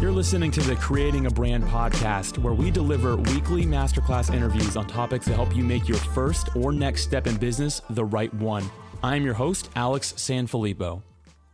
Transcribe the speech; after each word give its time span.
You're 0.00 0.12
listening 0.12 0.50
to 0.52 0.60
the 0.60 0.76
Creating 0.76 1.26
a 1.26 1.30
Brand 1.30 1.64
podcast, 1.64 2.38
where 2.38 2.54
we 2.54 2.70
deliver 2.70 3.16
weekly 3.16 3.64
masterclass 3.64 4.32
interviews 4.32 4.76
on 4.76 4.86
topics 4.86 5.26
that 5.26 5.34
help 5.34 5.56
you 5.56 5.64
make 5.64 5.88
your 5.88 5.98
first 5.98 6.54
or 6.54 6.70
next 6.70 7.02
step 7.02 7.26
in 7.26 7.36
business 7.36 7.82
the 7.90 8.04
right 8.04 8.32
one. 8.34 8.70
I'm 9.02 9.24
your 9.24 9.34
host, 9.34 9.70
Alex 9.74 10.12
Sanfilippo. 10.16 11.02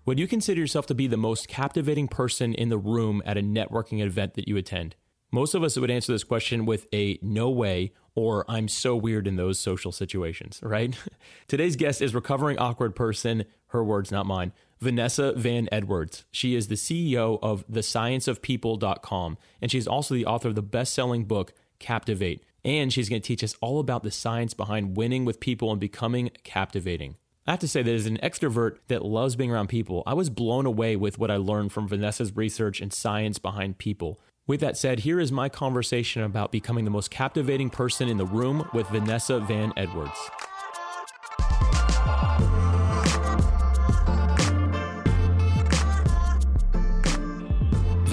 Would 0.05 0.19
you 0.19 0.27
consider 0.27 0.61
yourself 0.61 0.87
to 0.87 0.95
be 0.95 1.07
the 1.07 1.17
most 1.17 1.47
captivating 1.47 2.09
person 2.09 2.55
in 2.55 2.69
the 2.69 2.79
room 2.79 3.23
at 3.25 3.39
a 3.39 3.43
networking 3.43 4.03
event 4.03 4.35
that 4.35 4.49
you 4.49 4.57
attend? 4.57 4.97
Most 5.31 5.55
of 5.55 5.63
us 5.63 5.79
would 5.79 5.91
answer 5.91 6.13
this 6.13 6.25
question 6.25 6.67
with 6.67 6.87
a 6.93 7.19
no 7.23 7.49
way 7.49 7.93
or 8.15 8.45
I'm 8.51 8.69
so 8.69 8.97
weird 8.97 9.27
in 9.27 9.37
those 9.37 9.59
social 9.59 9.93
situations, 9.93 10.61
right? 10.63 10.95
Today's 11.49 11.77
guest 11.77 12.03
is 12.03 12.15
recovering 12.15 12.59
awkward 12.59 12.95
person, 12.95 13.45
her 13.73 13.83
words, 13.83 14.11
not 14.11 14.27
mine, 14.27 14.53
Vanessa 14.81 15.33
Van 15.35 15.69
Edwards. 15.71 16.25
She 16.31 16.55
is 16.55 16.69
the 16.69 16.75
CEO 16.75 17.39
of 17.43 17.67
thescienceofpeople.com, 17.69 19.39
and 19.61 19.71
she's 19.71 19.87
also 19.87 20.15
the 20.15 20.27
author 20.27 20.49
of 20.49 20.55
the 20.55 20.63
best 20.63 20.95
selling 20.95 21.25
book, 21.25 21.53
Captivate. 21.79 22.45
And 22.65 22.93
she's 22.93 23.09
going 23.09 23.21
to 23.21 23.27
teach 23.27 23.43
us 23.43 23.57
all 23.61 23.81
about 23.81 24.05
the 24.05 24.11
science 24.11 24.55
behind 24.55 24.97
winning 24.97 25.25
with 25.25 25.41
people 25.41 25.71
and 25.73 25.81
becoming 25.81 26.31
captivating. 26.45 27.17
I 27.45 27.51
have 27.51 27.61
to 27.61 27.69
say 27.69 27.83
that 27.83 27.93
as 27.93 28.07
an 28.07 28.19
extrovert 28.23 28.77
that 28.87 29.05
loves 29.05 29.35
being 29.35 29.51
around 29.51 29.69
people, 29.69 30.05
I 30.07 30.15
was 30.15 30.31
blown 30.31 30.65
away 30.65 30.95
with 30.95 31.19
what 31.19 31.31
I 31.31 31.37
learned 31.37 31.73
from 31.73 31.89
Vanessa's 31.89 32.37
research 32.37 32.81
and 32.81 32.93
science 32.93 33.39
behind 33.39 33.79
people. 33.79 34.21
With 34.47 34.61
that 34.61 34.77
said, 34.77 35.01
here 35.01 35.19
is 35.19 35.33
my 35.33 35.49
conversation 35.49 36.23
about 36.23 36.53
becoming 36.53 36.85
the 36.85 36.91
most 36.91 37.11
captivating 37.11 37.71
person 37.71 38.09
in 38.09 38.17
the 38.17 38.27
room 38.27 38.69
with 38.73 38.89
Vanessa 38.89 39.41
Van 39.41 39.73
Edwards. 39.77 40.19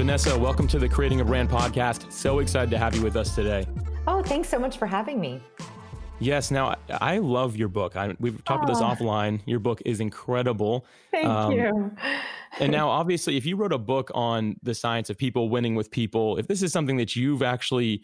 Vanessa, 0.09 0.35
welcome 0.35 0.67
to 0.67 0.79
the 0.79 0.89
Creating 0.89 1.21
a 1.21 1.23
Brand 1.23 1.51
podcast. 1.51 2.11
So 2.11 2.39
excited 2.39 2.71
to 2.71 2.79
have 2.79 2.95
you 2.95 3.03
with 3.03 3.15
us 3.15 3.35
today. 3.35 3.67
Oh, 4.07 4.23
thanks 4.23 4.49
so 4.49 4.57
much 4.57 4.79
for 4.79 4.87
having 4.87 5.21
me. 5.21 5.39
Yes. 6.17 6.49
Now, 6.49 6.73
I 6.89 7.19
love 7.19 7.55
your 7.55 7.67
book. 7.67 7.95
I, 7.95 8.15
we've 8.19 8.43
talked 8.43 8.63
about 8.63 8.73
this 8.73 8.81
offline. 8.81 9.39
Your 9.45 9.59
book 9.59 9.83
is 9.85 9.99
incredible. 9.99 10.87
Thank 11.11 11.27
um, 11.27 11.51
you. 11.51 11.95
and 12.59 12.71
now, 12.71 12.89
obviously, 12.99 13.37
if 13.37 13.45
you 13.45 13.55
wrote 13.55 13.71
a 13.71 13.77
book 13.77 14.09
on 14.15 14.55
the 14.63 14.73
science 14.73 15.11
of 15.11 15.17
people 15.19 15.47
winning 15.47 15.75
with 15.75 15.91
people, 15.91 16.37
if 16.37 16.47
this 16.47 16.63
is 16.63 16.73
something 16.73 16.97
that 16.97 17.15
you've 17.15 17.43
actually 17.43 18.01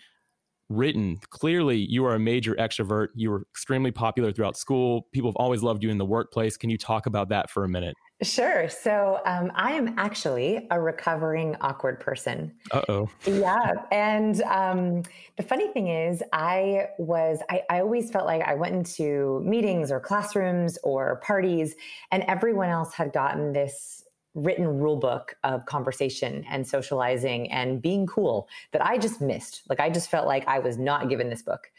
written, 0.70 1.18
clearly 1.32 1.78
you 1.78 2.06
are 2.06 2.14
a 2.14 2.20
major 2.20 2.54
extrovert. 2.54 3.08
You 3.16 3.32
were 3.32 3.48
extremely 3.50 3.90
popular 3.90 4.32
throughout 4.32 4.58
school. 4.58 5.08
People 5.12 5.32
have 5.32 5.38
always 5.38 5.64
loved 5.64 5.82
you 5.82 5.90
in 5.90 5.98
the 5.98 6.06
workplace. 6.06 6.56
Can 6.56 6.70
you 6.70 6.78
talk 6.78 7.08
about 7.08 7.30
that 7.30 7.50
for 7.50 7.64
a 7.64 7.68
minute? 7.68 7.96
Sure. 8.22 8.70
So 8.70 9.20
um, 9.26 9.52
I 9.56 9.74
am 9.74 10.00
actually 10.00 10.68
a 10.72 10.80
recovering 10.80 11.58
awkward 11.60 12.00
person. 12.00 12.54
Uh 12.72 12.82
oh. 12.88 13.10
Yeah. 13.28 13.74
And 13.92 14.42
um, 14.44 15.04
the 15.36 15.44
funny 15.44 15.68
thing 15.74 15.88
is, 15.88 16.24
I 16.32 16.88
was, 16.98 17.40
I, 17.50 17.64
I 17.70 17.82
always 17.82 18.10
felt 18.12 18.26
like 18.26 18.42
I 18.42 18.56
went 18.56 18.74
into 18.74 19.42
meetings 19.46 19.92
or 19.92 20.00
classrooms 20.00 20.78
or 20.82 21.18
parties, 21.26 21.76
and 22.12 22.24
everyone 22.24 22.70
else 22.70 22.94
had 22.94 23.12
gotten 23.12 23.52
this 23.52 24.05
written 24.36 24.80
rule 24.80 24.98
book 24.98 25.36
of 25.44 25.66
conversation 25.66 26.46
and 26.50 26.68
socializing 26.68 27.52
and 27.52 27.82
being 27.82 28.06
cool 28.06 28.48
that 28.72 28.86
I 28.86 28.98
just 28.98 29.22
missed. 29.22 29.64
Like 29.70 29.80
I 29.80 29.90
just 29.90 30.12
felt 30.12 30.28
like 30.28 30.48
I 30.48 30.60
was 30.60 30.78
not 30.78 31.10
given 31.10 31.30
this 31.30 31.42
book. 31.42 31.72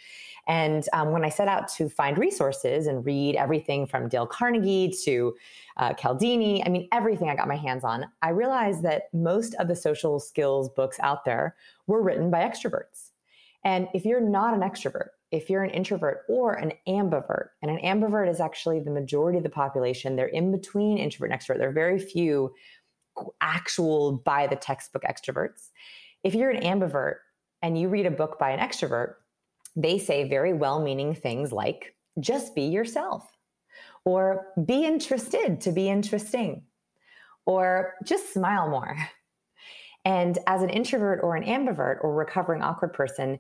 And 0.49 0.89
um, 0.93 1.11
when 1.11 1.25
I 1.25 1.29
set 1.29 1.49
out 1.49 1.69
to 1.75 1.89
find 1.89 2.17
resources 2.17 2.87
and 2.87 3.05
read 3.05 3.35
everything 3.35 3.87
from 3.87 4.09
Dale 4.09 4.27
Carnegie 4.27 4.95
to 5.05 5.35
uh, 5.77 5.93
Cialdini, 5.95 6.65
I 6.65 6.69
mean, 6.69 6.89
everything 6.93 7.29
I 7.29 7.35
got 7.35 7.49
my 7.49 7.57
hands 7.57 7.85
on, 7.85 8.07
I 8.23 8.31
realized 8.31 8.83
that 8.85 9.13
most 9.13 9.55
of 9.55 9.69
the 9.69 9.77
social 9.77 10.21
skills 10.21 10.69
books 10.71 10.99
out 11.01 11.25
there 11.25 11.57
were 11.87 12.01
written 12.01 12.31
by 12.31 12.39
extroverts. 12.39 13.11
And 13.65 13.89
if 13.93 14.05
you're 14.05 14.21
not 14.21 14.55
an 14.55 14.61
extrovert, 14.61 15.09
if 15.37 15.51
you're 15.51 15.63
an 15.63 15.71
introvert 15.71 16.23
or 16.29 16.55
an 16.55 16.73
ambivert, 16.89 17.49
and 17.63 17.71
an 17.71 17.79
ambivert 17.79 18.29
is 18.29 18.41
actually 18.41 18.81
the 18.81 18.91
majority 18.91 19.39
of 19.39 19.45
the 19.45 19.51
population, 19.51 20.17
they're 20.17 20.27
in 20.27 20.51
between 20.51 20.99
introvert 20.99 21.31
and 21.31 21.41
extrovert. 21.41 21.59
There 21.59 21.69
are 21.69 21.73
very 21.73 21.99
few 21.99 22.55
actual 23.41 24.13
by 24.25 24.47
the 24.47 24.57
textbook 24.57 25.03
extroverts. 25.03 25.69
If 26.25 26.35
you're 26.35 26.51
an 26.51 26.63
ambivert 26.63 27.17
and 27.63 27.79
you 27.79 27.89
read 27.89 28.07
a 28.07 28.11
book 28.11 28.39
by 28.39 28.51
an 28.51 28.61
extrovert, 28.61 29.15
they 29.77 29.99
say 29.99 30.29
very 30.29 30.53
well 30.53 30.81
meaning 30.81 31.15
things 31.15 31.53
like 31.53 31.95
just 32.19 32.55
be 32.55 32.63
yourself, 32.63 33.31
or 34.05 34.47
be 34.65 34.85
interested 34.85 35.61
to 35.61 35.73
be 35.73 35.89
interesting, 35.89 36.63
or 37.45 37.95
just 38.05 38.33
smile 38.33 38.71
more. 38.71 38.97
And 40.05 40.39
as 40.47 40.63
an 40.63 40.71
introvert 40.71 41.21
or 41.23 41.37
an 41.37 41.45
ambivert 41.45 41.99
or 42.03 42.15
recovering 42.15 42.63
awkward 42.63 42.93
person, 42.93 43.39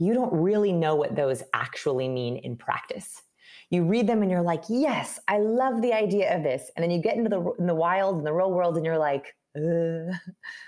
you 0.00 0.14
don't 0.14 0.32
really 0.32 0.72
know 0.72 0.96
what 0.96 1.14
those 1.14 1.42
actually 1.52 2.08
mean 2.08 2.38
in 2.38 2.56
practice. 2.56 3.22
You 3.68 3.84
read 3.84 4.08
them 4.08 4.22
and 4.22 4.30
you're 4.30 4.42
like, 4.42 4.64
yes, 4.68 5.20
I 5.28 5.38
love 5.38 5.82
the 5.82 5.92
idea 5.92 6.34
of 6.34 6.42
this. 6.42 6.70
And 6.74 6.82
then 6.82 6.90
you 6.90 7.00
get 7.00 7.16
into 7.16 7.28
the, 7.28 7.52
in 7.58 7.66
the 7.66 7.74
wild, 7.74 8.18
in 8.18 8.24
the 8.24 8.32
real 8.32 8.50
world, 8.50 8.76
and 8.76 8.84
you're 8.84 8.98
like, 8.98 9.36
uh, 9.54 10.12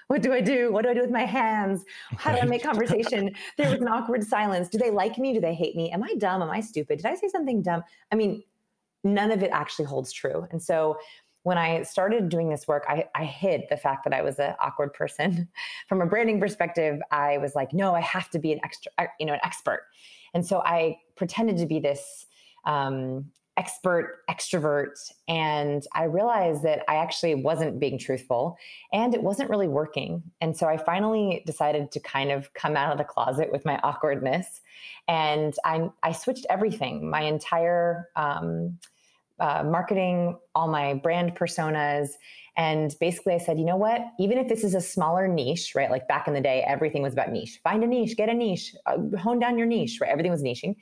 what 0.09 0.23
do 0.23 0.33
I 0.33 0.41
do? 0.41 0.71
What 0.71 0.83
do 0.83 0.91
I 0.91 0.95
do 0.95 1.01
with 1.01 1.11
my 1.11 1.25
hands? 1.25 1.85
How 2.19 2.33
do 2.33 2.41
I 2.41 2.45
make 2.45 2.63
conversation? 2.71 3.35
there 3.57 3.71
was 3.71 3.81
an 3.81 3.89
awkward 3.89 4.23
silence. 4.23 4.69
Do 4.69 4.77
they 4.77 4.91
like 4.91 5.19
me? 5.19 5.33
Do 5.33 5.41
they 5.41 5.55
hate 5.55 5.77
me? 5.77 5.91
Am 5.91 6.03
I 6.03 6.15
dumb? 6.19 6.43
Am 6.43 6.51
I 6.51 6.61
stupid? 6.61 6.99
Did 6.99 7.07
I 7.07 7.15
say 7.15 7.29
something 7.29 7.63
dumb? 7.63 7.83
I 8.13 8.17
mean, 8.17 8.43
none 9.03 9.31
of 9.31 9.43
it 9.43 9.51
actually 9.53 9.87
holds 9.87 10.13
true. 10.13 10.47
And 10.51 10.63
so 10.63 10.99
when 11.43 11.59
I 11.59 11.83
started 11.83 12.29
doing 12.29 12.51
this 12.51 12.69
work, 12.69 12.85
I, 12.89 13.09
I 13.15 13.25
hid 13.25 13.65
the 13.69 13.77
fact 13.77 14.05
that 14.05 14.13
I 14.13 14.23
was 14.23 14.39
an 14.39 14.55
awkward 14.61 14.93
person. 14.93 15.49
From 15.89 16.01
a 16.01 16.07
branding 16.07 16.41
perspective, 16.41 17.01
I 17.11 17.39
was 17.39 17.55
like, 17.55 17.73
no, 17.73 17.95
I 17.95 18.01
have 18.01 18.31
to 18.31 18.39
be 18.39 18.53
an 18.53 18.61
extra, 18.63 18.93
you 19.19 19.27
know, 19.27 19.35
an 19.35 19.41
expert. 19.43 19.87
And 20.35 20.47
so 20.47 20.63
I 20.65 20.99
pretended 21.17 21.59
to 21.59 21.67
be 21.67 21.81
this 21.81 22.27
um, 22.65 23.27
expert 23.59 24.21
extrovert 24.31 25.13
and 25.29 25.87
i 25.93 26.05
realized 26.05 26.63
that 26.63 26.83
i 26.89 26.95
actually 26.95 27.35
wasn't 27.35 27.79
being 27.79 27.99
truthful 27.99 28.57
and 28.95 29.15
it 29.15 29.23
wasn't 29.23 29.49
really 29.51 29.69
working 29.69 30.23
and 30.41 30.57
so 30.57 30.67
i 30.67 30.79
finally 30.79 31.43
decided 31.45 31.93
to 31.93 32.01
kind 32.01 32.31
of 32.31 32.53
come 32.55 32.77
out 32.77 32.91
of 32.93 32.97
the 32.97 33.05
closet 33.05 33.53
with 33.53 33.63
my 33.67 33.79
awkwardness 33.83 34.63
and 35.07 35.55
i, 35.67 35.87
I 36.03 36.13
switched 36.13 36.47
everything 36.49 37.11
my 37.11 37.21
entire 37.21 38.09
um, 38.17 38.79
uh, 39.43 39.65
marketing 39.65 40.39
all 40.55 40.69
my 40.69 40.95
brand 40.95 41.35
personas. 41.35 42.11
And 42.57 42.95
basically 43.01 43.35
i 43.35 43.39
said 43.39 43.59
you 43.59 43.65
know 43.65 43.77
what? 43.77 44.01
Even 44.19 44.39
if 44.39 44.49
this 44.49 44.63
is 44.63 44.75
a 44.75 44.81
smaller 44.81 45.27
niche 45.27 45.73
right 45.75 45.91
like 45.91 46.07
back 46.07 46.29
in 46.29 46.35
the 46.35 46.41
day 46.41 46.65
everything 46.67 47.03
was 47.03 47.13
about 47.13 47.31
niche. 47.31 47.61
Find 47.65 47.83
a 47.83 47.87
niche 47.87 48.17
get 48.17 48.29
a 48.29 48.35
niche 48.35 48.75
uh, 48.87 48.99
hone 49.19 49.41
down 49.41 49.59
your 49.59 49.67
niche 49.67 49.99
right? 50.01 50.11
Everything 50.11 50.31
was 50.31 50.43
niching. 50.43 50.77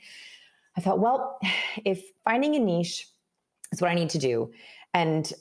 I 0.77 0.81
thought, 0.81 0.99
well, 0.99 1.39
if 1.85 2.03
finding 2.23 2.55
a 2.55 2.59
niche 2.59 3.07
is 3.71 3.81
what 3.81 3.91
I 3.91 3.95
need 3.95 4.11
to 4.11 4.19
do, 4.19 4.51
and 4.93 5.31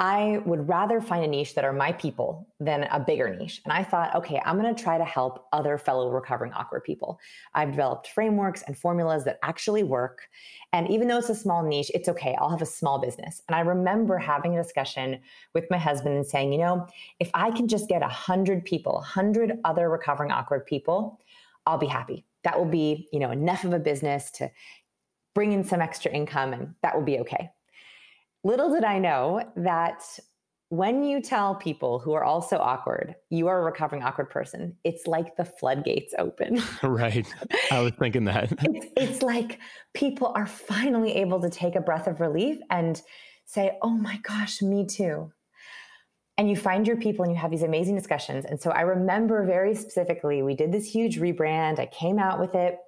I 0.00 0.40
would 0.46 0.68
rather 0.68 1.00
find 1.00 1.24
a 1.24 1.26
niche 1.26 1.54
that 1.56 1.64
are 1.64 1.72
my 1.72 1.90
people 1.92 2.46
than 2.60 2.84
a 2.84 3.00
bigger 3.00 3.34
niche. 3.34 3.60
And 3.64 3.72
I 3.72 3.82
thought, 3.82 4.14
okay, 4.14 4.40
I'm 4.44 4.56
going 4.60 4.72
to 4.72 4.80
try 4.80 4.96
to 4.96 5.04
help 5.04 5.48
other 5.52 5.76
fellow 5.76 6.10
recovering 6.10 6.52
awkward 6.52 6.84
people. 6.84 7.18
I've 7.54 7.72
developed 7.72 8.08
frameworks 8.08 8.62
and 8.62 8.78
formulas 8.78 9.24
that 9.24 9.40
actually 9.42 9.82
work. 9.82 10.28
And 10.72 10.88
even 10.88 11.08
though 11.08 11.18
it's 11.18 11.30
a 11.30 11.34
small 11.34 11.64
niche, 11.64 11.90
it's 11.94 12.08
okay. 12.08 12.36
I'll 12.40 12.50
have 12.50 12.62
a 12.62 12.66
small 12.66 13.00
business. 13.00 13.42
And 13.48 13.56
I 13.56 13.60
remember 13.60 14.18
having 14.18 14.56
a 14.56 14.62
discussion 14.62 15.18
with 15.52 15.64
my 15.68 15.78
husband 15.78 16.14
and 16.14 16.24
saying, 16.24 16.52
you 16.52 16.58
know, 16.58 16.86
if 17.18 17.30
I 17.34 17.50
can 17.50 17.66
just 17.66 17.88
get 17.88 18.00
100 18.00 18.64
people, 18.64 18.94
100 18.94 19.58
other 19.64 19.90
recovering 19.90 20.30
awkward 20.30 20.64
people, 20.64 21.20
I'll 21.66 21.78
be 21.78 21.86
happy 21.86 22.24
that 22.44 22.58
will 22.58 22.66
be, 22.66 23.08
you 23.12 23.18
know, 23.18 23.30
enough 23.30 23.64
of 23.64 23.72
a 23.72 23.78
business 23.78 24.30
to 24.30 24.50
bring 25.34 25.52
in 25.52 25.64
some 25.64 25.80
extra 25.80 26.10
income 26.10 26.52
and 26.52 26.74
that 26.82 26.94
will 26.94 27.04
be 27.04 27.18
okay. 27.20 27.50
Little 28.44 28.70
did 28.70 28.84
I 28.84 28.98
know 28.98 29.42
that 29.56 30.02
when 30.70 31.02
you 31.02 31.22
tell 31.22 31.54
people 31.54 31.98
who 31.98 32.12
are 32.12 32.24
also 32.24 32.58
awkward, 32.58 33.14
you 33.30 33.48
are 33.48 33.60
a 33.60 33.64
recovering 33.64 34.02
awkward 34.02 34.28
person, 34.28 34.76
it's 34.84 35.06
like 35.06 35.36
the 35.36 35.44
floodgates 35.44 36.12
open. 36.18 36.62
right. 36.82 37.26
I 37.70 37.80
was 37.80 37.92
thinking 37.98 38.24
that. 38.24 38.52
it's, 38.62 38.86
it's 38.96 39.22
like 39.22 39.60
people 39.94 40.32
are 40.34 40.46
finally 40.46 41.14
able 41.16 41.40
to 41.40 41.48
take 41.48 41.74
a 41.74 41.80
breath 41.80 42.06
of 42.06 42.20
relief 42.20 42.58
and 42.70 43.00
say, 43.46 43.78
oh 43.80 43.90
my 43.90 44.18
gosh, 44.18 44.60
me 44.60 44.86
too 44.86 45.32
and 46.38 46.48
you 46.48 46.54
find 46.54 46.86
your 46.86 46.96
people 46.96 47.24
and 47.24 47.34
you 47.34 47.38
have 47.38 47.50
these 47.50 47.64
amazing 47.64 47.96
discussions. 47.96 48.44
And 48.44 48.60
so 48.60 48.70
I 48.70 48.82
remember 48.82 49.44
very 49.44 49.74
specifically, 49.74 50.40
we 50.42 50.54
did 50.54 50.70
this 50.70 50.86
huge 50.86 51.18
rebrand. 51.18 51.80
I 51.80 51.86
came 51.86 52.18
out 52.20 52.38
with 52.38 52.54
it, 52.54 52.78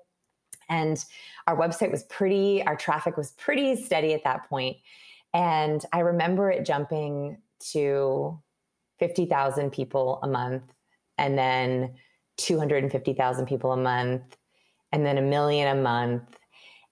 and 0.69 1.05
our 1.49 1.57
website 1.57 1.91
was 1.91 2.05
pretty, 2.05 2.63
our 2.65 2.77
traffic 2.77 3.17
was 3.17 3.33
pretty 3.33 3.75
steady 3.75 4.15
at 4.15 4.23
that 4.23 4.49
point. 4.49 4.77
And 5.33 5.85
I 5.93 6.01
remember 6.01 6.51
it 6.51 6.65
jumping 6.65 7.39
to 7.73 8.41
50,000 8.99 9.71
people 9.71 10.19
a 10.23 10.29
month, 10.29 10.65
and 11.19 11.39
then 11.39 11.95
250,000 12.39 13.47
people 13.47 13.73
a 13.73 13.77
month, 13.77 14.37
and 14.93 15.05
then 15.07 15.19
a 15.19 15.23
million 15.23 15.79
a 15.79 15.81
month. 15.81 16.39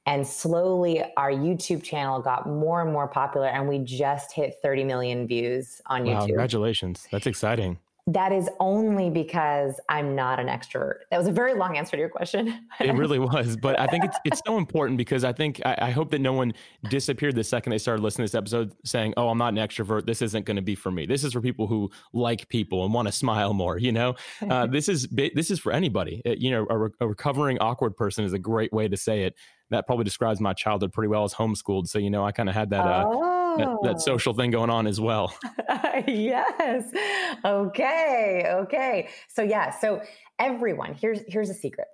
And 0.07 0.27
slowly, 0.27 1.05
our 1.17 1.31
YouTube 1.31 1.83
channel 1.83 2.21
got 2.21 2.49
more 2.49 2.81
and 2.81 2.93
more 2.93 3.09
popular, 3.09 3.49
and 3.49 3.69
we 3.69 3.79
just 3.81 4.33
hit 4.33 4.55
30 4.63 4.85
million 4.85 5.27
views 5.27 5.81
on 5.87 6.05
wow, 6.05 6.21
YouTube. 6.21 6.27
Congratulations. 6.27 7.07
That's 7.11 7.27
exciting 7.27 7.79
that 8.09 8.33
is 8.33 8.49
only 8.59 9.11
because 9.11 9.79
I'm 9.91 10.15
not 10.15 10.41
an 10.41 10.47
extrovert. 10.47 11.01
That 11.11 11.19
was 11.19 11.27
a 11.27 11.33
very 11.33 11.53
long 11.55 11.77
answer 11.77 11.93
to 11.93 11.99
your 11.99 12.09
question. 12.09 12.67
it 12.81 12.95
really 12.95 13.19
was, 13.19 13.57
but 13.59 13.79
I 13.79 13.87
think 13.87 14.05
it's 14.05 14.17
it's 14.25 14.41
so 14.47 14.57
important 14.57 14.97
because 14.97 15.25
I 15.25 15.33
think 15.33 15.61
I, 15.67 15.77
I, 15.83 15.91
hope 15.91 16.11
that 16.13 16.21
no 16.21 16.33
one 16.33 16.55
disappeared 16.89 17.35
the 17.35 17.45
second 17.45 17.71
they 17.71 17.79
started 17.79 18.03
listening 18.03 18.27
to 18.27 18.33
this 18.33 18.39
episode, 18.39 18.73
saying, 18.83 19.13
"Oh, 19.19 19.29
I'm 19.29 19.37
not 19.37 19.53
an 19.53 19.59
extrovert. 19.59 20.07
This 20.07 20.23
isn't 20.23 20.47
going 20.47 20.57
to 20.57 20.63
be 20.63 20.75
for 20.75 20.91
me. 20.91 21.05
This 21.05 21.23
is 21.23 21.35
for 21.35 21.43
people 21.43 21.67
who 21.67 21.91
like 22.15 22.49
people 22.49 22.85
and 22.85 22.95
want 22.95 23.09
to 23.09 23.13
smile 23.13 23.53
more." 23.53 23.77
You 23.79 23.93
know, 23.93 24.15
uh, 24.51 24.67
this 24.67 24.89
is 24.89 25.07
this 25.11 25.51
is 25.51 25.59
for 25.59 25.73
anybody. 25.73 26.23
It, 26.25 26.39
you 26.39 26.51
know, 26.51 26.67
a, 26.71 26.79
re- 26.79 26.91
a 27.01 27.07
recovering 27.07 27.59
awkward 27.59 27.95
person 27.95 28.25
is 28.25 28.33
a 28.33 28.39
great 28.39 28.73
way 28.73 28.89
to 28.89 28.97
say 28.97 29.25
it. 29.25 29.35
That 29.71 29.87
probably 29.87 30.05
describes 30.05 30.41
my 30.41 30.55
childhood 30.55 30.95
pretty 30.95 31.09
well 31.09 31.25
as 31.25 31.35
homeschooled. 31.35 31.89
So 31.89 31.99
you 31.99 32.09
know, 32.09 32.25
I 32.25 32.33
kind 32.33 32.49
of 32.49 32.55
had 32.55 32.71
that. 32.71 32.87
Uh, 32.87 33.05
oh 33.07 33.38
that, 33.59 33.79
that, 33.83 33.95
oh. 33.97 33.99
social 33.99 34.33
thing 34.33 34.51
going 34.51 34.71
on 34.71 34.87
as 34.87 35.01
well. 35.01 35.35
yes. 36.07 36.93
Okay. 37.45 38.45
Okay. 38.49 39.09
So 39.29 39.43
yeah. 39.43 39.71
So 39.71 40.03
everyone, 40.39 40.95
here's 40.95 41.21
here's 41.29 41.51
a 41.51 41.55
secret. 41.55 41.89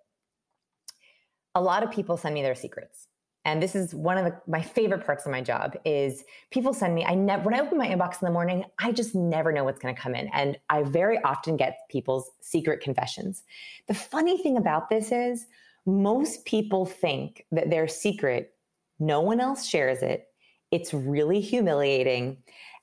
A 1.55 1.63
lot 1.63 1.83
of 1.83 1.91
people 1.91 2.17
send 2.17 2.35
me 2.35 2.43
their 2.43 2.55
secrets. 2.55 3.07
And 3.47 3.63
this 3.63 3.75
is 3.75 3.95
one 3.95 4.17
of 4.17 4.25
the, 4.25 4.41
my 4.47 4.63
favorite 4.63 5.05
parts 5.05 5.27
of 5.27 5.33
my 5.33 5.43
job 5.43 5.77
is 5.85 6.25
people 6.51 6.73
send 6.73 6.95
me, 6.95 7.05
I 7.05 7.15
never, 7.15 7.45
when 7.45 7.55
I 7.55 7.61
open 7.61 7.77
my 7.77 7.87
inbox 7.87 8.23
in 8.23 8.27
the 8.27 8.31
morning, 8.31 8.65
I 8.79 8.91
just 8.91 9.15
never 9.15 9.53
know 9.53 9.65
what's 9.65 9.79
going 9.79 9.95
to 9.95 10.01
come 10.01 10.15
in. 10.15 10.29
And 10.29 10.59
I 10.71 10.83
very 10.83 11.23
often 11.23 11.57
get 11.57 11.81
people's 11.91 12.31
secret 12.41 12.81
confessions. 12.81 13.43
The 13.87 13.95
funny 13.95 14.39
thing 14.39 14.57
about 14.57 14.89
this 14.89 15.13
is 15.13 15.47
most 15.85 16.47
people 16.47 16.87
think 16.87 17.45
that 17.53 17.69
their 17.69 17.87
secret, 17.87 18.55
no 18.99 19.21
one 19.21 19.41
else 19.41 19.67
shares 19.67 20.03
it 20.03 20.29
it's 20.71 20.93
really 20.95 21.41
humiliating 21.41 22.39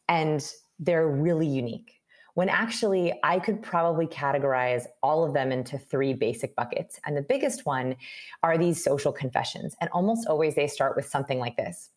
and 0.07 0.51
they're 0.79 1.07
really 1.07 1.47
unique. 1.47 2.01
When 2.33 2.47
actually, 2.47 3.13
I 3.23 3.39
could 3.39 3.61
probably 3.61 4.07
categorize 4.07 4.85
all 5.03 5.25
of 5.25 5.33
them 5.33 5.51
into 5.51 5.77
three 5.77 6.13
basic 6.13 6.55
buckets. 6.55 6.97
And 7.05 7.17
the 7.17 7.21
biggest 7.21 7.65
one 7.65 7.97
are 8.41 8.57
these 8.57 8.81
social 8.81 9.11
confessions. 9.11 9.75
And 9.81 9.89
almost 9.91 10.27
always 10.27 10.55
they 10.55 10.67
start 10.67 10.95
with 10.95 11.05
something 11.05 11.39
like 11.39 11.57
this 11.57 11.89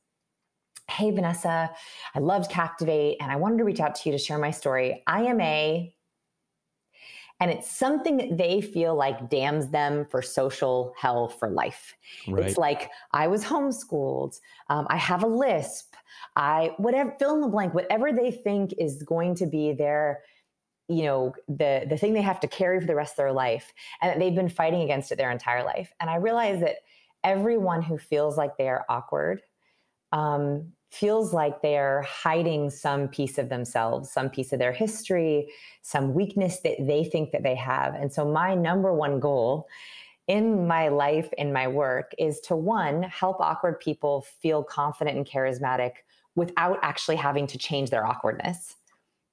Hey, 0.90 1.10
Vanessa, 1.10 1.70
I 2.14 2.18
loved 2.18 2.50
Captivate 2.50 3.16
and 3.20 3.32
I 3.32 3.36
wanted 3.36 3.58
to 3.58 3.64
reach 3.64 3.80
out 3.80 3.94
to 3.94 4.08
you 4.08 4.12
to 4.12 4.22
share 4.22 4.38
my 4.38 4.50
story. 4.50 5.02
I 5.06 5.22
am 5.22 5.40
a 5.40 5.93
and 7.44 7.52
it's 7.52 7.70
something 7.70 8.16
that 8.16 8.38
they 8.38 8.62
feel 8.62 8.94
like 8.94 9.28
damns 9.28 9.68
them 9.68 10.06
for 10.06 10.22
social 10.22 10.94
hell 10.96 11.28
for 11.28 11.50
life. 11.50 11.94
Right. 12.26 12.46
It's 12.46 12.56
like 12.56 12.90
I 13.12 13.26
was 13.26 13.44
homeschooled, 13.44 14.40
um, 14.70 14.86
I 14.88 14.96
have 14.96 15.22
a 15.22 15.26
lisp, 15.26 15.94
I 16.36 16.72
whatever 16.78 17.14
fill 17.18 17.34
in 17.34 17.42
the 17.42 17.48
blank, 17.48 17.74
whatever 17.74 18.14
they 18.14 18.30
think 18.30 18.72
is 18.78 19.02
going 19.02 19.34
to 19.34 19.46
be 19.46 19.74
their 19.74 20.22
you 20.88 21.04
know 21.04 21.34
the 21.46 21.84
the 21.86 21.98
thing 21.98 22.14
they 22.14 22.22
have 22.22 22.40
to 22.40 22.48
carry 22.48 22.80
for 22.80 22.86
the 22.86 22.94
rest 22.94 23.12
of 23.12 23.16
their 23.18 23.32
life 23.32 23.74
and 24.00 24.10
that 24.10 24.18
they've 24.18 24.34
been 24.34 24.48
fighting 24.48 24.80
against 24.80 25.12
it 25.12 25.16
their 25.16 25.30
entire 25.30 25.64
life 25.64 25.90
and 25.98 26.10
i 26.10 26.16
realize 26.16 26.60
that 26.60 26.76
everyone 27.22 27.80
who 27.80 27.96
feels 27.96 28.36
like 28.36 28.58
they 28.58 28.68
are 28.68 28.84
awkward 28.90 29.40
um, 30.12 30.73
feels 30.94 31.32
like 31.32 31.60
they're 31.60 32.02
hiding 32.02 32.70
some 32.70 33.08
piece 33.08 33.38
of 33.38 33.48
themselves, 33.48 34.10
some 34.10 34.30
piece 34.30 34.52
of 34.52 34.58
their 34.58 34.72
history, 34.72 35.52
some 35.82 36.14
weakness 36.14 36.60
that 36.60 36.76
they 36.80 37.04
think 37.04 37.32
that 37.32 37.42
they 37.42 37.54
have. 37.54 37.94
And 37.94 38.12
so 38.12 38.24
my 38.24 38.54
number 38.54 38.92
one 38.92 39.20
goal 39.20 39.66
in 40.26 40.66
my 40.66 40.88
life 40.88 41.28
in 41.36 41.52
my 41.52 41.68
work 41.68 42.12
is 42.18 42.40
to 42.40 42.56
one 42.56 43.02
help 43.02 43.40
awkward 43.40 43.78
people 43.80 44.24
feel 44.40 44.62
confident 44.62 45.16
and 45.16 45.26
charismatic 45.26 45.92
without 46.34 46.78
actually 46.82 47.16
having 47.16 47.46
to 47.46 47.58
change 47.58 47.90
their 47.90 48.06
awkwardness 48.06 48.76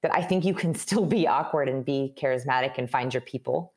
that 0.02 0.14
i 0.14 0.22
think 0.22 0.44
you 0.44 0.54
can 0.54 0.74
still 0.86 1.06
be 1.06 1.26
awkward 1.26 1.68
and 1.68 1.84
be 1.84 2.14
charismatic 2.16 2.76
and 2.76 2.90
find 2.90 3.14
your 3.14 3.20
people 3.22 3.72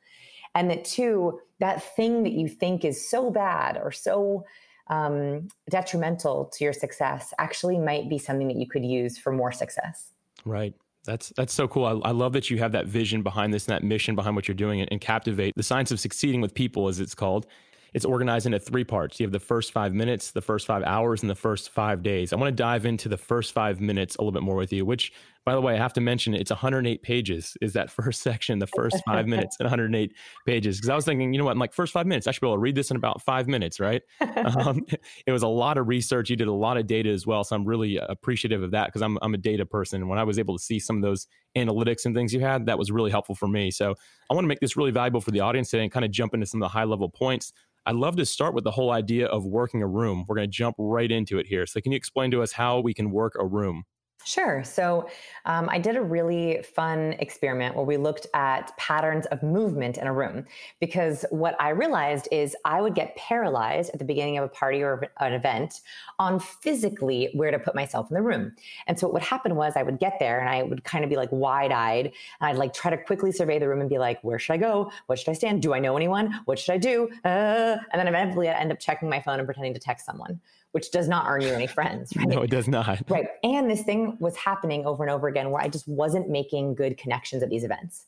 and 0.54 0.70
that 0.70 0.84
two 0.84 1.40
that 1.58 1.82
thing 1.96 2.22
that 2.22 2.32
you 2.32 2.48
think 2.48 2.84
is 2.84 3.08
so 3.08 3.30
bad 3.30 3.78
or 3.82 3.90
so 3.90 4.44
um, 4.88 5.48
detrimental 5.70 6.46
to 6.56 6.64
your 6.64 6.72
success 6.72 7.34
actually 7.38 7.78
might 7.78 8.08
be 8.08 8.18
something 8.18 8.48
that 8.48 8.56
you 8.56 8.68
could 8.68 8.84
use 8.84 9.18
for 9.18 9.32
more 9.32 9.52
success. 9.52 10.12
Right. 10.44 10.74
That's 11.04 11.32
that's 11.36 11.52
so 11.52 11.68
cool. 11.68 11.84
I, 11.84 12.08
I, 12.08 12.10
love 12.10 12.32
that 12.32 12.50
you 12.50 12.58
have 12.58 12.72
that 12.72 12.86
vision 12.86 13.22
behind 13.22 13.54
this 13.54 13.66
and 13.66 13.74
that 13.74 13.84
mission 13.84 14.16
behind 14.16 14.34
what 14.34 14.48
you're 14.48 14.56
doing 14.56 14.80
and, 14.80 14.90
and 14.90 15.00
captivate 15.00 15.54
the 15.56 15.62
science 15.62 15.92
of 15.92 16.00
succeeding 16.00 16.40
with 16.40 16.52
people, 16.52 16.88
as 16.88 17.00
it's 17.00 17.14
called. 17.14 17.46
It's 17.94 18.04
organized 18.04 18.44
into 18.44 18.58
three 18.58 18.84
parts. 18.84 19.18
You 19.18 19.24
have 19.24 19.32
the 19.32 19.40
first 19.40 19.72
five 19.72 19.94
minutes, 19.94 20.32
the 20.32 20.42
first 20.42 20.66
five 20.66 20.82
hours, 20.82 21.22
and 21.22 21.30
the 21.30 21.36
first 21.36 21.70
five 21.70 22.02
days. 22.02 22.32
I 22.32 22.36
want 22.36 22.54
to 22.54 22.62
dive 22.62 22.84
into 22.84 23.08
the 23.08 23.16
first 23.16 23.52
five 23.54 23.80
minutes 23.80 24.16
a 24.16 24.20
little 24.20 24.32
bit 24.32 24.42
more 24.42 24.56
with 24.56 24.72
you, 24.72 24.84
which, 24.84 25.12
by 25.46 25.54
the 25.54 25.60
way, 25.60 25.74
I 25.74 25.76
have 25.76 25.92
to 25.92 26.00
mention 26.00 26.34
it's 26.34 26.50
108 26.50 27.02
pages, 27.02 27.56
is 27.62 27.72
that 27.74 27.88
first 28.02 28.20
section, 28.20 28.58
the 28.58 28.66
first 28.66 28.96
five 29.06 29.26
minutes 29.28 29.56
and 29.60 29.64
108 29.64 30.12
pages. 30.44 30.76
Because 30.76 30.88
I 30.90 30.96
was 30.96 31.04
thinking, 31.04 31.32
you 31.32 31.38
know 31.38 31.44
what, 31.44 31.52
in 31.52 31.60
like 31.60 31.72
first 31.72 31.92
five 31.92 32.04
minutes, 32.04 32.26
I 32.26 32.32
should 32.32 32.40
be 32.40 32.48
able 32.48 32.56
to 32.56 32.60
read 32.60 32.74
this 32.74 32.90
in 32.90 32.96
about 32.96 33.22
five 33.22 33.46
minutes, 33.46 33.78
right? 33.78 34.02
um, 34.20 34.84
it 35.24 35.30
was 35.30 35.44
a 35.44 35.48
lot 35.48 35.78
of 35.78 35.86
research. 35.86 36.28
You 36.30 36.36
did 36.36 36.48
a 36.48 36.52
lot 36.52 36.76
of 36.76 36.88
data 36.88 37.10
as 37.10 37.28
well. 37.28 37.44
So 37.44 37.54
I'm 37.54 37.64
really 37.64 37.96
appreciative 37.96 38.60
of 38.64 38.72
that 38.72 38.86
because 38.86 39.02
I'm, 39.02 39.18
I'm 39.22 39.34
a 39.34 39.38
data 39.38 39.64
person. 39.64 40.08
When 40.08 40.18
I 40.18 40.24
was 40.24 40.36
able 40.40 40.58
to 40.58 40.62
see 40.62 40.80
some 40.80 40.96
of 40.96 41.02
those 41.02 41.28
analytics 41.56 42.06
and 42.06 42.14
things 42.14 42.34
you 42.34 42.40
had, 42.40 42.66
that 42.66 42.76
was 42.76 42.90
really 42.90 43.12
helpful 43.12 43.36
for 43.36 43.46
me. 43.46 43.70
So 43.70 43.94
I 44.28 44.34
want 44.34 44.44
to 44.44 44.48
make 44.48 44.60
this 44.60 44.76
really 44.76 44.90
valuable 44.90 45.20
for 45.20 45.30
the 45.30 45.40
audience 45.40 45.70
today 45.70 45.84
and 45.84 45.92
kind 45.92 46.04
of 46.04 46.10
jump 46.10 46.34
into 46.34 46.46
some 46.46 46.60
of 46.60 46.66
the 46.66 46.72
high 46.72 46.84
level 46.84 47.08
points. 47.08 47.52
I'd 47.88 47.94
love 47.94 48.16
to 48.16 48.26
start 48.26 48.52
with 48.52 48.64
the 48.64 48.72
whole 48.72 48.90
idea 48.90 49.26
of 49.26 49.46
working 49.46 49.80
a 49.80 49.86
room. 49.86 50.24
We're 50.26 50.34
going 50.34 50.50
to 50.50 50.52
jump 50.52 50.74
right 50.76 51.10
into 51.10 51.38
it 51.38 51.46
here. 51.46 51.66
So, 51.66 51.80
can 51.80 51.92
you 51.92 51.96
explain 51.96 52.32
to 52.32 52.42
us 52.42 52.50
how 52.50 52.80
we 52.80 52.92
can 52.92 53.12
work 53.12 53.36
a 53.38 53.46
room? 53.46 53.84
Sure. 54.26 54.64
So 54.64 55.08
um, 55.44 55.68
I 55.70 55.78
did 55.78 55.94
a 55.94 56.02
really 56.02 56.60
fun 56.74 57.14
experiment 57.20 57.76
where 57.76 57.84
we 57.84 57.96
looked 57.96 58.26
at 58.34 58.76
patterns 58.76 59.24
of 59.26 59.40
movement 59.40 59.98
in 59.98 60.08
a 60.08 60.12
room 60.12 60.46
because 60.80 61.24
what 61.30 61.54
I 61.60 61.68
realized 61.68 62.26
is 62.32 62.56
I 62.64 62.80
would 62.80 62.96
get 62.96 63.14
paralyzed 63.14 63.92
at 63.92 64.00
the 64.00 64.04
beginning 64.04 64.36
of 64.36 64.42
a 64.42 64.48
party 64.48 64.82
or 64.82 65.06
an 65.20 65.32
event 65.32 65.80
on 66.18 66.40
physically 66.40 67.30
where 67.34 67.52
to 67.52 67.58
put 67.60 67.76
myself 67.76 68.10
in 68.10 68.16
the 68.16 68.22
room. 68.22 68.50
And 68.88 68.98
so 68.98 69.06
what 69.06 69.14
would 69.14 69.22
happen 69.22 69.54
was 69.54 69.74
I 69.76 69.84
would 69.84 70.00
get 70.00 70.14
there 70.18 70.40
and 70.40 70.48
I 70.48 70.64
would 70.64 70.82
kind 70.82 71.04
of 71.04 71.10
be 71.10 71.14
like 71.14 71.30
wide 71.30 71.70
eyed 71.70 72.06
and 72.06 72.50
I'd 72.50 72.56
like 72.56 72.74
try 72.74 72.90
to 72.90 72.98
quickly 72.98 73.30
survey 73.30 73.60
the 73.60 73.68
room 73.68 73.80
and 73.80 73.88
be 73.88 73.98
like, 73.98 74.18
where 74.24 74.40
should 74.40 74.54
I 74.54 74.56
go? 74.56 74.90
What 75.06 75.20
should 75.20 75.28
I 75.28 75.34
stand? 75.34 75.62
Do 75.62 75.72
I 75.72 75.78
know 75.78 75.96
anyone? 75.96 76.40
What 76.46 76.58
should 76.58 76.72
I 76.72 76.78
do? 76.78 77.08
Uh, 77.24 77.76
and 77.92 78.00
then 78.00 78.08
eventually 78.08 78.48
I 78.48 78.54
end 78.54 78.72
up 78.72 78.80
checking 78.80 79.08
my 79.08 79.20
phone 79.20 79.38
and 79.38 79.46
pretending 79.46 79.74
to 79.74 79.80
text 79.80 80.04
someone 80.04 80.40
which 80.76 80.90
does 80.90 81.08
not 81.08 81.24
earn 81.26 81.40
you 81.40 81.48
any 81.48 81.66
friends. 81.66 82.12
Right? 82.16 82.28
no, 82.28 82.42
it 82.42 82.50
does 82.50 82.68
not. 82.68 83.00
Right. 83.08 83.28
And 83.42 83.70
this 83.70 83.82
thing 83.82 84.18
was 84.20 84.36
happening 84.36 84.84
over 84.84 85.02
and 85.02 85.10
over 85.10 85.26
again 85.26 85.50
where 85.50 85.62
I 85.62 85.68
just 85.68 85.88
wasn't 85.88 86.28
making 86.28 86.74
good 86.74 86.98
connections 86.98 87.42
at 87.42 87.48
these 87.48 87.64
events. 87.64 88.04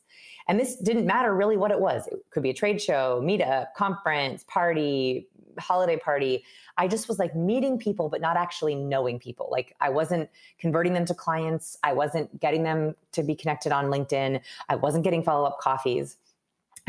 And 0.47 0.59
this 0.59 0.75
didn't 0.75 1.07
matter 1.07 1.33
really 1.35 1.57
what 1.57 1.71
it 1.71 1.79
was. 1.79 2.05
It 2.05 2.19
could 2.29 2.43
be 2.43 2.51
a 2.51 2.53
trade 2.53 2.79
show, 2.79 3.23
meetup, 3.25 3.73
conference, 3.75 4.43
party, 4.43 5.27
holiday 5.57 5.97
party. 5.97 6.43
I 6.77 6.87
just 6.87 7.07
was 7.07 7.17
like 7.17 7.35
meeting 7.35 7.79
people, 7.79 8.07
but 8.07 8.21
not 8.21 8.37
actually 8.37 8.75
knowing 8.75 9.17
people. 9.17 9.49
Like 9.51 9.75
I 9.81 9.89
wasn't 9.89 10.29
converting 10.59 10.93
them 10.93 11.05
to 11.05 11.15
clients. 11.15 11.75
I 11.81 11.93
wasn't 11.93 12.39
getting 12.39 12.61
them 12.61 12.95
to 13.13 13.23
be 13.23 13.33
connected 13.33 13.71
on 13.71 13.85
LinkedIn. 13.85 14.41
I 14.69 14.75
wasn't 14.75 15.03
getting 15.03 15.23
follow 15.23 15.47
up 15.47 15.57
coffees. 15.59 16.17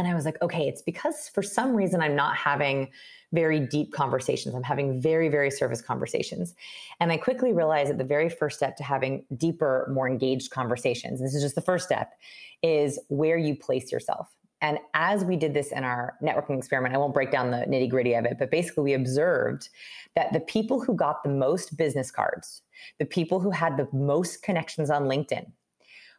And 0.00 0.08
I 0.08 0.14
was 0.14 0.24
like, 0.24 0.40
okay, 0.40 0.66
it's 0.66 0.80
because 0.80 1.28
for 1.28 1.42
some 1.42 1.76
reason 1.76 2.00
I'm 2.00 2.16
not 2.16 2.34
having 2.34 2.88
very 3.34 3.60
deep 3.60 3.92
conversations. 3.92 4.54
I'm 4.54 4.62
having 4.62 4.98
very, 4.98 5.28
very 5.28 5.50
surface 5.50 5.82
conversations. 5.82 6.54
And 7.00 7.12
I 7.12 7.18
quickly 7.18 7.52
realized 7.52 7.90
that 7.90 7.98
the 7.98 8.04
very 8.04 8.30
first 8.30 8.56
step 8.56 8.76
to 8.78 8.82
having 8.82 9.26
deeper, 9.36 9.90
more 9.92 10.08
engaged 10.08 10.52
conversations, 10.52 11.20
this 11.20 11.34
is 11.34 11.42
just 11.42 11.54
the 11.54 11.60
first 11.60 11.84
step, 11.84 12.14
is 12.62 12.98
where 13.08 13.36
you 13.36 13.54
place 13.54 13.92
yourself. 13.92 14.34
And 14.62 14.78
as 14.94 15.22
we 15.22 15.36
did 15.36 15.52
this 15.52 15.70
in 15.70 15.84
our 15.84 16.14
networking 16.22 16.56
experiment, 16.56 16.94
I 16.94 16.98
won't 16.98 17.12
break 17.12 17.30
down 17.30 17.50
the 17.50 17.66
nitty 17.68 17.90
gritty 17.90 18.14
of 18.14 18.24
it, 18.24 18.38
but 18.38 18.50
basically 18.50 18.84
we 18.84 18.94
observed 18.94 19.68
that 20.16 20.32
the 20.32 20.40
people 20.40 20.80
who 20.80 20.94
got 20.94 21.22
the 21.22 21.30
most 21.30 21.76
business 21.76 22.10
cards, 22.10 22.62
the 22.98 23.04
people 23.04 23.38
who 23.38 23.50
had 23.50 23.76
the 23.76 23.88
most 23.92 24.42
connections 24.42 24.88
on 24.88 25.02
LinkedIn, 25.04 25.52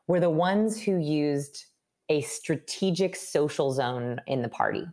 were 0.08 0.20
the 0.20 0.30
ones 0.30 0.80
who 0.80 0.98
used 0.98 1.66
a 2.12 2.20
strategic 2.20 3.15
social 3.15 3.72
zone 3.72 4.20
in 4.27 4.41
the 4.41 4.50
party. 4.50 4.86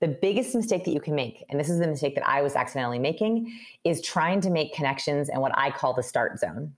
The 0.00 0.08
biggest 0.08 0.54
mistake 0.54 0.84
that 0.86 0.92
you 0.92 1.00
can 1.00 1.14
make, 1.14 1.44
and 1.50 1.60
this 1.60 1.68
is 1.68 1.78
the 1.78 1.86
mistake 1.86 2.14
that 2.14 2.26
I 2.26 2.40
was 2.40 2.56
accidentally 2.56 2.98
making, 2.98 3.54
is 3.84 4.00
trying 4.00 4.40
to 4.40 4.50
make 4.50 4.74
connections 4.74 5.28
in 5.28 5.38
what 5.40 5.52
I 5.54 5.70
call 5.70 5.92
the 5.92 6.02
start 6.02 6.38
zone. 6.38 6.72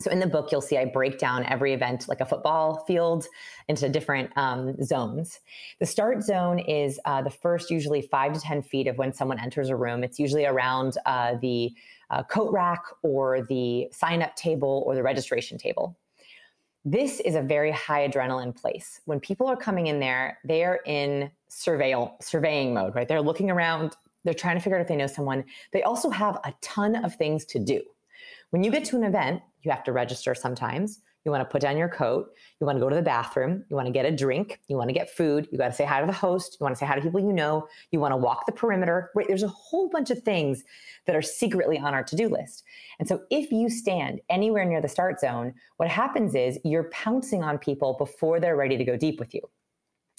So 0.00 0.10
in 0.10 0.18
the 0.18 0.26
book, 0.26 0.50
you'll 0.50 0.62
see 0.62 0.78
I 0.78 0.86
break 0.86 1.18
down 1.18 1.44
every 1.44 1.74
event 1.74 2.08
like 2.08 2.20
a 2.20 2.26
football 2.26 2.84
field 2.86 3.26
into 3.68 3.88
different 3.88 4.30
um, 4.36 4.82
zones. 4.82 5.38
The 5.78 5.86
start 5.86 6.24
zone 6.24 6.58
is 6.58 6.98
uh, 7.04 7.22
the 7.22 7.30
first, 7.30 7.70
usually 7.70 8.02
five 8.02 8.32
to 8.32 8.40
10 8.40 8.62
feet 8.62 8.88
of 8.88 8.98
when 8.98 9.12
someone 9.12 9.38
enters 9.38 9.68
a 9.68 9.76
room. 9.76 10.02
It's 10.02 10.18
usually 10.18 10.44
around 10.44 10.96
uh, 11.06 11.36
the 11.40 11.72
uh, 12.10 12.24
coat 12.24 12.50
rack 12.50 12.82
or 13.02 13.46
the 13.48 13.88
sign 13.92 14.22
up 14.22 14.34
table 14.34 14.82
or 14.86 14.96
the 14.96 15.04
registration 15.04 15.56
table. 15.56 15.96
This 16.84 17.20
is 17.20 17.34
a 17.34 17.42
very 17.42 17.70
high 17.70 18.08
adrenaline 18.08 18.56
place. 18.56 19.00
When 19.04 19.20
people 19.20 19.46
are 19.46 19.56
coming 19.56 19.88
in 19.88 20.00
there, 20.00 20.38
they 20.44 20.64
are 20.64 20.80
in 20.86 21.30
surveil, 21.50 22.22
surveying 22.22 22.72
mode, 22.72 22.94
right? 22.94 23.06
They're 23.06 23.20
looking 23.20 23.50
around 23.50 23.96
They're 24.24 24.34
trying 24.34 24.56
to 24.56 24.60
figure 24.60 24.76
out 24.76 24.82
if 24.82 24.88
they 24.88 24.96
know 24.96 25.06
someone. 25.06 25.44
They 25.72 25.82
also 25.82 26.10
have 26.10 26.36
a 26.44 26.54
ton 26.60 27.04
of 27.04 27.14
things 27.14 27.44
to 27.46 27.58
do. 27.58 27.82
When 28.50 28.62
you 28.62 28.70
get 28.70 28.84
to 28.86 28.96
an 28.96 29.04
event, 29.04 29.42
you 29.62 29.70
have 29.70 29.84
to 29.84 29.92
register 29.92 30.34
sometimes. 30.34 31.00
You 31.24 31.30
want 31.30 31.42
to 31.42 31.50
put 31.50 31.60
down 31.60 31.76
your 31.76 31.88
coat. 31.88 32.32
You 32.60 32.66
want 32.66 32.76
to 32.76 32.80
go 32.80 32.88
to 32.88 32.96
the 32.96 33.02
bathroom. 33.02 33.64
You 33.68 33.76
want 33.76 33.86
to 33.86 33.92
get 33.92 34.06
a 34.06 34.10
drink. 34.10 34.60
You 34.68 34.76
want 34.76 34.88
to 34.88 34.94
get 34.94 35.10
food. 35.10 35.48
You 35.52 35.58
got 35.58 35.68
to 35.68 35.74
say 35.74 35.84
hi 35.84 36.00
to 36.00 36.06
the 36.06 36.12
host. 36.12 36.56
You 36.58 36.64
want 36.64 36.74
to 36.74 36.78
say 36.78 36.86
hi 36.86 36.94
to 36.94 37.00
people 37.02 37.20
you 37.20 37.32
know. 37.32 37.68
You 37.90 38.00
want 38.00 38.12
to 38.12 38.16
walk 38.16 38.46
the 38.46 38.52
perimeter. 38.52 39.10
Right? 39.14 39.26
There's 39.28 39.42
a 39.42 39.48
whole 39.48 39.90
bunch 39.90 40.10
of 40.10 40.22
things 40.22 40.64
that 41.06 41.14
are 41.14 41.22
secretly 41.22 41.78
on 41.78 41.92
our 41.92 42.02
to 42.04 42.16
do 42.16 42.28
list. 42.28 42.64
And 42.98 43.06
so 43.06 43.22
if 43.30 43.52
you 43.52 43.68
stand 43.68 44.20
anywhere 44.30 44.64
near 44.64 44.80
the 44.80 44.88
start 44.88 45.20
zone, 45.20 45.54
what 45.76 45.88
happens 45.88 46.34
is 46.34 46.58
you're 46.64 46.90
pouncing 46.90 47.42
on 47.42 47.58
people 47.58 47.94
before 47.98 48.40
they're 48.40 48.56
ready 48.56 48.78
to 48.78 48.84
go 48.84 48.96
deep 48.96 49.20
with 49.20 49.34
you. 49.34 49.42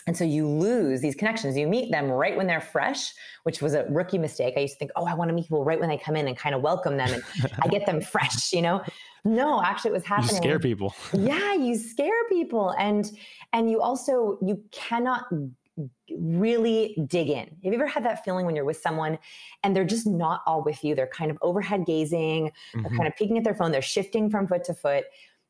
And 0.08 0.18
so 0.18 0.24
you 0.24 0.48
lose 0.48 1.00
these 1.02 1.14
connections. 1.14 1.56
You 1.56 1.68
meet 1.68 1.92
them 1.92 2.10
right 2.10 2.36
when 2.36 2.48
they're 2.48 2.60
fresh, 2.60 3.14
which 3.44 3.62
was 3.62 3.76
a 3.76 3.86
rookie 3.86 4.18
mistake. 4.18 4.56
I 4.58 4.62
used 4.62 4.74
to 4.74 4.80
think, 4.80 4.92
oh, 4.96 5.06
I 5.06 5.14
want 5.14 5.30
to 5.30 5.34
meet 5.34 5.44
people 5.44 5.64
right 5.64 5.80
when 5.80 5.90
they 5.90 5.98
come 5.98 6.16
in 6.16 6.28
and 6.28 6.36
kind 6.36 6.56
of 6.56 6.62
welcome 6.62 6.98
them 6.98 7.14
and 7.14 7.24
I 7.62 7.68
get 7.68 7.86
them 7.86 8.02
fresh, 8.14 8.52
you 8.52 8.64
know? 8.64 8.84
No, 9.24 9.62
actually 9.62 9.92
it 9.92 9.94
was 9.94 10.06
happening. 10.06 10.36
You 10.36 10.42
scare 10.42 10.60
people. 10.60 10.96
yeah, 11.14 11.54
you 11.54 11.78
scare 11.78 12.28
people. 12.30 12.74
And 12.78 13.12
and 13.54 13.70
you 13.70 13.82
also 13.82 14.38
you 14.42 14.64
cannot 14.72 15.26
really 16.18 16.98
dig 17.08 17.30
in. 17.30 17.46
Have 17.64 17.74
you 17.74 17.74
ever 17.74 17.88
had 17.88 18.04
that 18.06 18.24
feeling 18.24 18.46
when 18.46 18.56
you're 18.56 18.66
with 18.66 18.78
someone 18.78 19.18
and 19.64 19.76
they're 19.76 19.86
just 19.86 20.08
not 20.08 20.42
all 20.46 20.64
with 20.64 20.84
you? 20.84 20.96
They're 20.96 21.08
kind 21.08 21.32
of 21.32 21.38
overhead 21.42 21.86
gazing, 21.86 22.48
mm-hmm. 22.48 22.82
they're 22.82 22.98
kind 22.98 23.08
of 23.08 23.16
peeking 23.16 23.38
at 23.38 23.44
their 23.44 23.56
phone, 23.56 23.72
they're 23.72 23.82
shifting 23.82 24.30
from 24.30 24.48
foot 24.48 24.64
to 24.66 24.74
foot. 24.74 25.06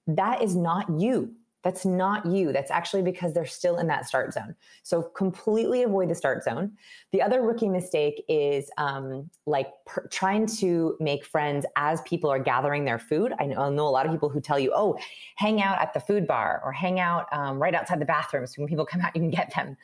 That 0.08 0.42
is 0.42 0.56
not 0.56 0.88
you. 1.00 1.34
That's 1.63 1.86
not 1.86 2.25
you. 2.25 2.51
That's 2.51 2.72
actually 2.72 3.03
because 3.03 3.34
they're 3.34 3.46
still 3.46 3.77
in 3.77 3.88
that 3.88 4.08
start 4.08 4.34
zone. 4.34 4.56
So 4.82 5.03
completely 5.03 5.84
avoid 5.84 6.10
the 6.10 6.15
start 6.15 6.44
zone. 6.44 6.72
The 7.12 7.22
other 7.22 7.41
rookie 7.41 7.70
mistake 7.70 8.24
is 8.27 8.72
um, 8.77 9.30
like 9.46 9.68
per- 9.86 10.08
trying 10.08 10.48
to 10.58 10.98
make 11.00 11.24
friends 11.24 11.65
as 11.75 12.01
people 12.01 12.32
are 12.32 12.39
gathering 12.39 12.84
their 12.84 12.98
food. 12.98 13.34
I 13.39 13.46
know, 13.46 13.62
I 13.62 13.70
know, 13.70 13.88
a 13.88 13.89
lot 13.89 14.08
of 14.08 14.12
people 14.12 14.30
who 14.30 14.41
tell 14.41 14.58
you, 14.58 14.72
oh, 14.75 14.98
hang 15.36 15.62
out 15.62 15.80
at 15.80 15.94
the 15.94 16.00
food 16.00 16.25
bar 16.25 16.62
or 16.65 16.72
hang 16.72 17.00
out 17.00 17.27
um, 17.32 17.62
right 17.62 17.75
outside 17.75 18.01
the 18.01 18.06
bathroom. 18.06 18.48
So 18.48 18.62
when 18.62 18.68
people 18.68 18.86
come 18.91 19.01
out, 19.01 19.15
you 19.15 19.22
can 19.22 19.30
get 19.30 19.53
them. 19.56 19.77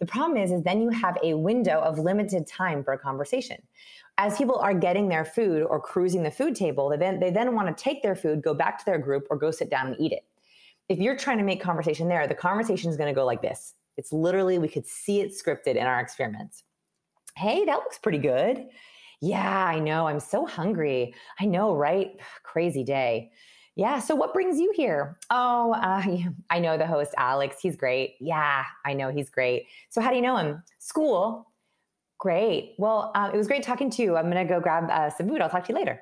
The 0.00 0.06
problem 0.06 0.36
is, 0.36 0.50
is 0.50 0.62
then 0.64 0.82
you 0.82 0.90
have 0.90 1.16
a 1.22 1.34
window 1.34 1.80
of 1.80 2.00
limited 2.00 2.48
time 2.48 2.82
for 2.82 2.92
a 2.92 2.98
conversation. 2.98 3.62
As 4.18 4.36
people 4.36 4.58
are 4.58 4.74
getting 4.74 5.08
their 5.08 5.24
food 5.24 5.62
or 5.62 5.80
cruising 5.80 6.24
the 6.24 6.30
food 6.30 6.56
table, 6.56 6.88
they 6.88 6.96
then, 6.96 7.20
they 7.20 7.30
then 7.30 7.54
want 7.54 7.74
to 7.74 7.82
take 7.82 8.02
their 8.02 8.16
food, 8.16 8.42
go 8.42 8.52
back 8.52 8.78
to 8.78 8.84
their 8.84 8.98
group, 8.98 9.28
or 9.30 9.36
go 9.36 9.52
sit 9.52 9.70
down 9.70 9.86
and 9.86 9.96
eat 10.00 10.12
it 10.12 10.24
if 10.88 10.98
you're 10.98 11.16
trying 11.16 11.38
to 11.38 11.44
make 11.44 11.62
conversation 11.62 12.08
there, 12.08 12.26
the 12.26 12.34
conversation 12.34 12.90
is 12.90 12.96
going 12.96 13.12
to 13.12 13.18
go 13.18 13.24
like 13.24 13.42
this. 13.42 13.74
It's 13.96 14.12
literally, 14.12 14.58
we 14.58 14.68
could 14.68 14.86
see 14.86 15.20
it 15.20 15.32
scripted 15.32 15.76
in 15.76 15.86
our 15.86 16.00
experiments. 16.00 16.64
Hey, 17.36 17.64
that 17.64 17.76
looks 17.76 17.98
pretty 17.98 18.18
good. 18.18 18.66
Yeah, 19.20 19.64
I 19.64 19.78
know. 19.78 20.06
I'm 20.06 20.20
so 20.20 20.44
hungry. 20.44 21.14
I 21.40 21.46
know, 21.46 21.74
right? 21.74 22.20
Crazy 22.42 22.84
day. 22.84 23.30
Yeah. 23.76 23.98
So, 23.98 24.14
what 24.14 24.32
brings 24.32 24.60
you 24.60 24.72
here? 24.76 25.18
Oh, 25.30 25.72
uh, 25.72 26.02
I 26.50 26.60
know 26.60 26.76
the 26.76 26.86
host, 26.86 27.12
Alex. 27.16 27.56
He's 27.60 27.76
great. 27.76 28.14
Yeah, 28.20 28.64
I 28.84 28.92
know 28.92 29.10
he's 29.10 29.30
great. 29.30 29.66
So, 29.88 30.00
how 30.00 30.10
do 30.10 30.16
you 30.16 30.22
know 30.22 30.36
him? 30.36 30.62
School. 30.78 31.50
Great. 32.18 32.74
Well, 32.78 33.10
uh, 33.14 33.30
it 33.34 33.36
was 33.36 33.48
great 33.48 33.64
talking 33.64 33.90
to 33.90 34.02
you. 34.02 34.16
I'm 34.16 34.30
going 34.30 34.46
to 34.46 34.52
go 34.52 34.60
grab 34.60 34.88
uh, 34.90 35.10
some 35.10 35.28
food. 35.28 35.40
I'll 35.40 35.50
talk 35.50 35.64
to 35.64 35.72
you 35.72 35.78
later. 35.78 36.00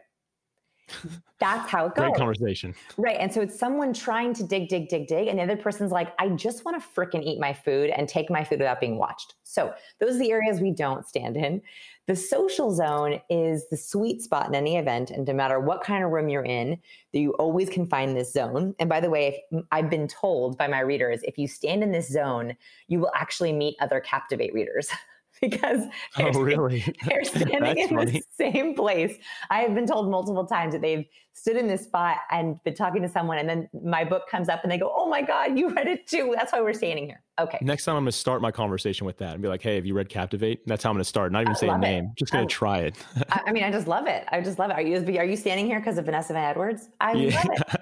That's 1.38 1.68
how 1.68 1.86
it 1.86 1.94
goes. 1.96 2.04
Great 2.04 2.14
conversation. 2.16 2.74
Right. 2.96 3.16
And 3.18 3.32
so 3.32 3.40
it's 3.40 3.58
someone 3.58 3.92
trying 3.92 4.32
to 4.34 4.44
dig, 4.44 4.68
dig, 4.68 4.88
dig, 4.88 5.08
dig. 5.08 5.26
And 5.26 5.38
the 5.38 5.42
other 5.42 5.56
person's 5.56 5.90
like, 5.90 6.12
I 6.18 6.28
just 6.28 6.64
want 6.64 6.80
to 6.80 6.88
freaking 6.88 7.24
eat 7.24 7.40
my 7.40 7.52
food 7.52 7.90
and 7.90 8.08
take 8.08 8.30
my 8.30 8.44
food 8.44 8.60
without 8.60 8.78
being 8.78 8.96
watched. 8.96 9.34
So 9.42 9.74
those 9.98 10.16
are 10.16 10.18
the 10.20 10.30
areas 10.30 10.60
we 10.60 10.70
don't 10.70 11.06
stand 11.06 11.36
in. 11.36 11.60
The 12.06 12.16
social 12.16 12.72
zone 12.72 13.20
is 13.28 13.68
the 13.70 13.76
sweet 13.76 14.22
spot 14.22 14.46
in 14.46 14.54
any 14.54 14.76
event. 14.76 15.10
And 15.10 15.26
no 15.26 15.32
matter 15.32 15.58
what 15.58 15.82
kind 15.82 16.04
of 16.04 16.10
room 16.10 16.28
you're 16.28 16.44
in, 16.44 16.78
you 17.12 17.32
always 17.34 17.68
can 17.68 17.86
find 17.86 18.16
this 18.16 18.32
zone. 18.32 18.74
And 18.78 18.88
by 18.88 19.00
the 19.00 19.10
way, 19.10 19.42
I've 19.72 19.90
been 19.90 20.08
told 20.08 20.58
by 20.58 20.68
my 20.68 20.80
readers, 20.80 21.20
if 21.24 21.38
you 21.38 21.48
stand 21.48 21.82
in 21.82 21.92
this 21.92 22.08
zone, 22.08 22.56
you 22.88 23.00
will 23.00 23.12
actually 23.16 23.52
meet 23.52 23.76
other 23.80 24.00
Captivate 24.00 24.52
readers. 24.52 24.88
because 25.42 25.80
oh, 26.18 26.22
they're, 26.22 26.32
oh, 26.34 26.40
really? 26.40 26.94
they're 27.06 27.24
standing 27.24 27.76
in 27.76 27.88
funny. 27.88 28.12
the 28.12 28.22
same 28.32 28.74
place. 28.74 29.18
I 29.50 29.60
have 29.60 29.74
been 29.74 29.86
told 29.86 30.10
multiple 30.10 30.46
times 30.46 30.72
that 30.72 30.80
they've 30.80 31.04
stood 31.34 31.56
in 31.56 31.66
this 31.66 31.84
spot 31.84 32.18
and 32.30 32.62
been 32.62 32.74
talking 32.74 33.02
to 33.02 33.08
someone, 33.08 33.38
and 33.38 33.48
then 33.48 33.68
my 33.84 34.04
book 34.04 34.28
comes 34.30 34.48
up 34.48 34.60
and 34.62 34.72
they 34.72 34.78
go, 34.78 34.92
Oh 34.96 35.08
my 35.08 35.20
God, 35.20 35.58
you 35.58 35.70
read 35.74 35.88
it 35.88 36.06
too. 36.06 36.32
That's 36.34 36.52
why 36.52 36.60
we're 36.60 36.72
standing 36.72 37.06
here. 37.06 37.22
Okay. 37.40 37.58
Next 37.60 37.84
time 37.84 37.96
I'm 37.96 38.04
going 38.04 38.12
to 38.12 38.16
start 38.16 38.42
my 38.42 38.50
conversation 38.50 39.06
with 39.06 39.18
that 39.18 39.32
and 39.32 39.42
be 39.42 39.48
like, 39.48 39.62
Hey, 39.62 39.74
have 39.74 39.86
you 39.86 39.94
read 39.94 40.08
Captivate? 40.08 40.60
And 40.60 40.70
that's 40.70 40.84
how 40.84 40.90
I'm 40.90 40.96
going 40.96 41.02
to 41.02 41.08
start. 41.08 41.32
Not 41.32 41.42
even 41.42 41.52
I 41.52 41.58
say 41.58 41.68
a 41.68 41.78
name. 41.78 42.04
It. 42.04 42.18
Just 42.18 42.32
going 42.32 42.46
to 42.46 42.54
try 42.54 42.80
it. 42.80 42.96
I 43.30 43.50
mean, 43.52 43.64
I 43.64 43.70
just 43.70 43.88
love 43.88 44.06
it. 44.06 44.24
I 44.30 44.40
just 44.40 44.58
love 44.58 44.70
it. 44.70 44.74
Are 44.74 44.82
you, 44.82 44.96
are 45.18 45.24
you 45.24 45.36
standing 45.36 45.66
here 45.66 45.80
because 45.80 45.98
of 45.98 46.04
Vanessa 46.04 46.34
Van 46.34 46.44
Edwards? 46.44 46.90
I 47.00 47.14
yeah. 47.14 47.36
love 47.36 47.48
it. 47.50 47.80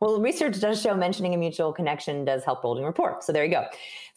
Well, 0.00 0.20
research 0.20 0.58
does 0.60 0.82
show 0.82 0.96
mentioning 0.96 1.34
a 1.34 1.36
mutual 1.36 1.72
connection 1.72 2.24
does 2.24 2.44
help 2.44 2.62
building 2.62 2.84
rapport. 2.84 3.18
So 3.20 3.32
there 3.32 3.44
you 3.44 3.50
go. 3.50 3.66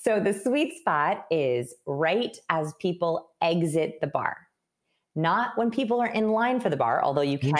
So 0.05 0.19
the 0.19 0.33
sweet 0.33 0.77
spot 0.77 1.25
is 1.31 1.73
right 1.87 2.37
as 2.51 2.75
people 2.75 3.31
exit 3.41 3.97
the 4.01 4.07
bar. 4.07 4.37
Not 5.15 5.57
when 5.57 5.71
people 5.71 5.99
are 5.99 6.09
in 6.09 6.29
line 6.29 6.59
for 6.59 6.69
the 6.69 6.77
bar, 6.77 7.03
although 7.03 7.21
you 7.21 7.39
can 7.39 7.55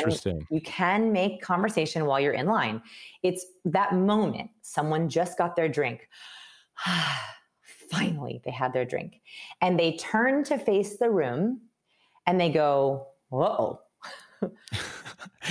you 0.51 0.61
can 0.61 1.11
make 1.11 1.41
conversation 1.41 2.05
while 2.05 2.19
you're 2.19 2.33
in 2.33 2.45
line. 2.45 2.83
It's 3.23 3.47
that 3.65 3.95
moment 3.95 4.51
someone 4.61 5.09
just 5.09 5.39
got 5.39 5.55
their 5.55 5.67
drink. 5.67 6.07
Finally, 7.89 8.41
they 8.45 8.51
had 8.51 8.73
their 8.73 8.85
drink. 8.85 9.21
And 9.61 9.79
they 9.79 9.97
turn 9.97 10.43
to 10.43 10.59
face 10.59 10.97
the 10.97 11.09
room 11.09 11.61
and 12.27 12.39
they 12.39 12.51
go, 12.51 13.07
"Whoa." 13.29 13.79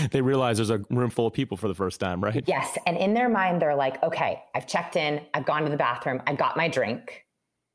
they 0.11 0.21
realize 0.21 0.57
there's 0.57 0.71
a 0.71 0.83
room 0.91 1.11
full 1.11 1.27
of 1.27 1.33
people 1.33 1.57
for 1.57 1.69
the 1.69 1.75
first 1.75 2.01
time, 2.01 2.23
right? 2.23 2.45
Yes. 2.47 2.77
And 2.87 2.97
in 2.97 3.15
their 3.15 3.29
mind, 3.29 3.61
they're 3.61 3.75
like, 3.75 4.03
okay, 4.03 4.43
I've 4.55 4.67
checked 4.67 4.97
in, 4.97 5.21
I've 5.33 5.47
gone 5.47 5.65
to 5.65 5.71
the 5.71 5.77
bathroom, 5.77 6.23
I 6.27 6.35
got 6.35 6.57
my 6.57 6.69
drink. 6.69 7.25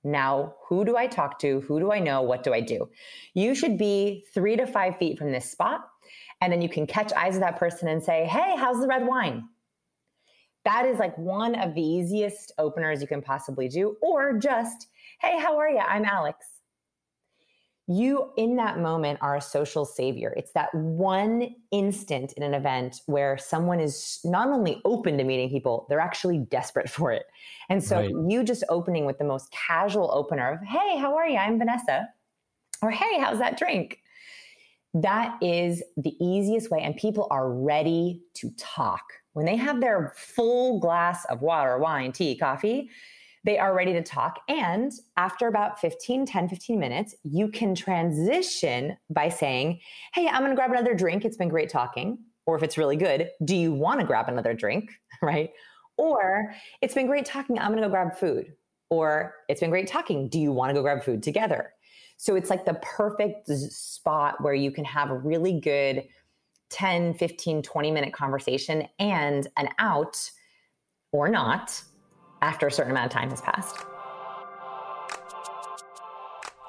Now, 0.04 0.56
who 0.68 0.86
do 0.86 0.96
I 0.96 1.08
talk 1.08 1.40
to? 1.40 1.60
Who 1.62 1.80
do 1.80 1.92
I 1.92 2.00
know? 2.00 2.22
What 2.22 2.44
do 2.44 2.54
I 2.54 2.62
do? 2.62 2.90
You 3.34 3.54
should 3.54 3.78
be 3.78 4.26
three 4.34 4.56
to 4.56 4.66
five 4.66 4.98
feet 4.98 5.18
from 5.18 5.32
this 5.32 5.52
spot. 5.52 5.82
And 6.42 6.54
then 6.54 6.62
you 6.62 6.70
can 6.70 6.88
catch 6.88 7.12
eyes 7.14 7.36
of 7.36 7.42
that 7.42 7.58
person 7.58 7.90
and 7.90 8.02
say, 8.02 8.26
hey, 8.26 8.56
how's 8.58 8.80
the 8.80 8.88
red 8.88 9.06
wine? 9.06 9.50
That 10.64 10.86
is 10.86 11.00
like 11.00 11.18
one 11.18 11.56
of 11.56 11.76
the 11.76 11.82
easiest 11.82 12.54
openers 12.58 13.02
you 13.02 13.08
can 13.08 13.22
possibly 13.22 13.68
do. 13.68 13.98
Or 14.02 14.38
just, 14.38 14.88
hey, 15.20 15.38
how 15.38 15.58
are 15.58 15.70
you? 15.70 15.80
I'm 15.80 16.06
Alex 16.06 16.46
you 17.90 18.30
in 18.38 18.56
that 18.56 18.78
moment 18.78 19.18
are 19.20 19.36
a 19.36 19.42
social 19.42 19.84
savior. 19.84 20.32
It's 20.38 20.52
that 20.52 20.74
one 20.76 21.56
instant 21.72 22.34
in 22.34 22.44
an 22.44 22.54
event 22.54 23.02
where 23.08 23.36
someone 23.36 23.80
is 23.80 24.20
not 24.24 24.50
only 24.50 24.80
open 24.86 25.18
to 25.18 25.24
meeting 25.24 25.50
people, 25.50 25.88
they're 25.90 26.00
actually 26.00 26.38
desperate 26.38 26.88
for 26.88 27.12
it. 27.12 27.26
And 27.68 27.84
so 27.84 27.98
right. 27.98 28.12
you 28.28 28.44
just 28.44 28.64
opening 28.70 29.06
with 29.06 29.18
the 29.18 29.24
most 29.24 29.52
casual 29.52 30.12
opener 30.14 30.52
of, 30.52 30.68
hey, 30.68 31.00
how 31.00 31.16
are 31.16 31.28
you? 31.28 31.38
I'm 31.38 31.58
Vanessa. 31.58 32.08
Or 32.84 32.92
hey, 32.92 33.20
how's 33.20 33.40
that 33.40 33.58
drink? 33.58 33.98
That 34.94 35.38
is 35.42 35.82
the 35.98 36.16
easiest 36.24 36.70
way. 36.70 36.82
And 36.82 36.96
people 36.96 37.26
are 37.32 37.52
ready 37.52 38.22
to 38.36 38.52
talk. 38.56 39.02
When 39.34 39.48
they 39.48 39.56
have 39.56 39.82
their 39.82 40.14
full 40.16 40.80
glass 40.80 41.26
of 41.26 41.42
water, 41.42 41.80
wine, 41.80 42.12
tea, 42.12 42.38
coffee, 42.38 42.92
they 43.46 43.58
are 43.58 43.76
ready 43.76 43.94
to 43.94 44.04
talk. 44.04 44.40
And 44.48 44.92
after 45.18 45.48
about 45.48 45.80
15, 45.80 46.26
10, 46.26 46.50
15 46.50 46.80
minutes, 46.80 47.16
you 47.24 47.50
can 47.50 47.74
transition 47.76 48.98
by 49.10 49.30
saying, 49.30 49.80
Hey, 50.14 50.28
I'm 50.28 50.42
going 50.42 50.52
to 50.52 50.56
grab 50.56 50.72
another 50.72 50.94
drink. 50.94 51.26
It's 51.26 51.38
been 51.38 51.50
great 51.50 51.70
talking. 51.70 52.18
Or 52.46 52.56
if 52.56 52.64
it's 52.64 52.78
really 52.78 52.98
good, 52.98 53.30
do 53.46 53.56
you 53.56 53.72
want 53.72 54.00
to 54.00 54.06
grab 54.06 54.28
another 54.28 54.54
drink? 54.54 54.92
Right. 55.22 55.52
Or 55.98 56.56
it's 56.82 56.94
been 56.94 57.08
great 57.08 57.26
talking. 57.26 57.60
I'm 57.60 57.72
going 57.72 57.82
to 57.82 57.88
go 57.88 57.92
grab 57.92 58.16
food. 58.16 58.54
Or 58.90 59.34
it's 59.50 59.60
been 59.60 59.70
great 59.70 59.88
talking. 59.88 60.30
Do 60.30 60.40
you 60.40 60.54
want 60.54 60.70
to 60.70 60.74
go 60.74 60.82
grab 60.82 61.04
food 61.04 61.22
together? 61.22 61.74
So 62.16 62.36
it's 62.36 62.50
like 62.50 62.66
the 62.66 62.76
perfect 62.76 63.50
spot 63.50 64.42
where 64.42 64.54
you 64.54 64.72
can 64.72 64.86
have 64.86 65.10
a 65.10 65.18
really 65.18 65.60
good 65.60 66.08
10, 66.70 67.16
15, 67.16 67.64
20 67.64 67.92
minute 67.92 68.14
conversation 68.14 68.88
and 68.98 69.48
an 69.58 69.68
out 69.78 70.32
or 71.12 71.28
not 71.28 71.82
after 72.42 72.68
a 72.68 72.72
certain 72.72 72.92
amount 72.92 73.08
of 73.08 73.12
time 73.12 73.30
has 73.30 73.42
passed. 73.42 73.78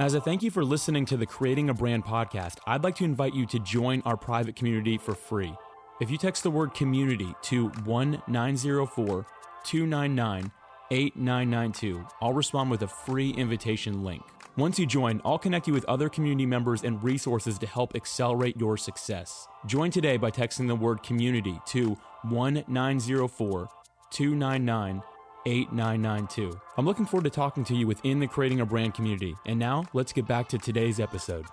As 0.00 0.14
a 0.14 0.20
thank 0.20 0.42
you 0.42 0.50
for 0.50 0.64
listening 0.64 1.04
to 1.06 1.18
the 1.18 1.26
Creating 1.26 1.68
a 1.68 1.74
Brand 1.74 2.06
podcast, 2.06 2.56
I'd 2.66 2.82
like 2.82 2.96
to 2.96 3.04
invite 3.04 3.34
you 3.34 3.44
to 3.44 3.58
join 3.58 4.00
our 4.06 4.16
private 4.16 4.56
community 4.56 4.96
for 4.96 5.14
free. 5.14 5.54
If 6.00 6.10
you 6.10 6.16
text 6.16 6.42
the 6.42 6.50
word 6.50 6.72
community 6.72 7.34
to 7.42 7.68
1904 7.84 9.26
299 9.62 10.50
8992, 10.90 12.06
I'll 12.22 12.32
respond 12.32 12.70
with 12.70 12.80
a 12.80 12.88
free 12.88 13.30
invitation 13.30 14.02
link. 14.02 14.22
Once 14.56 14.78
you 14.78 14.86
join, 14.86 15.20
I'll 15.24 15.38
connect 15.38 15.68
you 15.68 15.74
with 15.74 15.84
other 15.84 16.08
community 16.08 16.46
members 16.46 16.82
and 16.82 17.02
resources 17.04 17.58
to 17.58 17.66
help 17.66 17.94
accelerate 17.94 18.58
your 18.58 18.78
success. 18.78 19.46
Join 19.66 19.90
today 19.90 20.16
by 20.16 20.30
texting 20.30 20.66
the 20.66 20.74
word 20.74 21.02
community 21.02 21.60
to 21.66 21.90
1904 22.22 23.68
299 24.10 25.02
8992. 25.46 26.58
I'm 26.76 26.86
looking 26.86 27.06
forward 27.06 27.24
to 27.24 27.30
talking 27.30 27.64
to 27.64 27.74
you 27.74 27.86
within 27.86 28.18
the 28.18 28.26
Creating 28.26 28.60
a 28.60 28.66
Brand 28.66 28.94
community. 28.94 29.36
And 29.46 29.58
now 29.58 29.84
let's 29.92 30.12
get 30.12 30.26
back 30.26 30.48
to 30.50 30.58
today's 30.58 31.00
episode. 31.00 31.46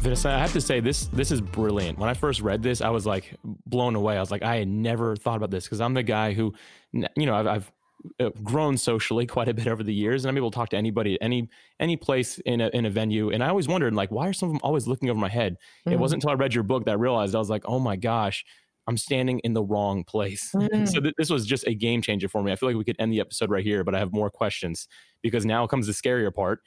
Vanessa, 0.00 0.30
I 0.30 0.38
have 0.38 0.52
to 0.54 0.62
say 0.62 0.80
this 0.80 1.06
this 1.08 1.30
is 1.30 1.42
brilliant. 1.42 1.98
When 1.98 2.08
I 2.08 2.14
first 2.14 2.40
read 2.40 2.62
this, 2.62 2.80
I 2.80 2.88
was 2.88 3.04
like 3.04 3.34
blown 3.44 3.94
away. 3.94 4.16
I 4.16 4.20
was 4.20 4.30
like, 4.30 4.42
I 4.42 4.56
had 4.56 4.68
never 4.68 5.14
thought 5.14 5.36
about 5.36 5.50
this 5.50 5.64
because 5.64 5.80
I'm 5.80 5.92
the 5.92 6.02
guy 6.02 6.32
who, 6.32 6.54
you 6.92 7.26
know, 7.26 7.34
I've, 7.34 7.46
I've 7.46 7.72
grown 8.42 8.76
socially 8.76 9.26
quite 9.36 9.48
a 9.48 9.54
bit 9.54 9.66
over 9.66 9.82
the 9.82 9.94
years, 9.94 10.24
and 10.24 10.30
I'm 10.30 10.36
able 10.36 10.50
to 10.50 10.54
talk 10.54 10.70
to 10.70 10.76
anybody 10.76 11.14
at 11.14 11.18
any 11.22 11.48
any 11.78 11.96
place 11.96 12.38
in 12.40 12.60
a 12.60 12.68
in 12.68 12.86
a 12.86 12.90
venue. 12.90 13.30
And 13.30 13.42
I 13.42 13.48
always 13.48 13.68
wondered, 13.68 13.94
like, 13.94 14.10
why 14.10 14.28
are 14.28 14.32
some 14.32 14.48
of 14.48 14.54
them 14.54 14.60
always 14.62 14.86
looking 14.86 15.10
over 15.10 15.18
my 15.18 15.28
head? 15.28 15.54
Mm-hmm. 15.54 15.92
It 15.92 15.98
wasn't 15.98 16.22
until 16.22 16.30
I 16.30 16.34
read 16.34 16.54
your 16.54 16.64
book 16.64 16.84
that 16.84 16.92
I 16.92 16.94
realized 16.94 17.34
I 17.34 17.38
was 17.38 17.50
like, 17.50 17.64
oh 17.66 17.78
my 17.78 17.96
gosh, 17.96 18.44
I'm 18.86 18.96
standing 18.96 19.38
in 19.40 19.54
the 19.54 19.62
wrong 19.62 20.04
place. 20.04 20.50
Mm-hmm. 20.54 20.84
so 20.86 21.00
th- 21.00 21.14
this 21.18 21.30
was 21.30 21.46
just 21.46 21.66
a 21.66 21.74
game 21.74 22.02
changer 22.02 22.28
for 22.28 22.42
me. 22.42 22.52
I 22.52 22.56
feel 22.56 22.68
like 22.68 22.76
we 22.76 22.84
could 22.84 22.96
end 22.98 23.12
the 23.12 23.20
episode 23.20 23.50
right 23.50 23.64
here, 23.64 23.84
but 23.84 23.94
I 23.94 23.98
have 23.98 24.12
more 24.12 24.30
questions 24.30 24.88
because 25.22 25.44
now 25.44 25.66
comes 25.66 25.86
the 25.86 25.92
scarier 25.92 26.34
part. 26.34 26.60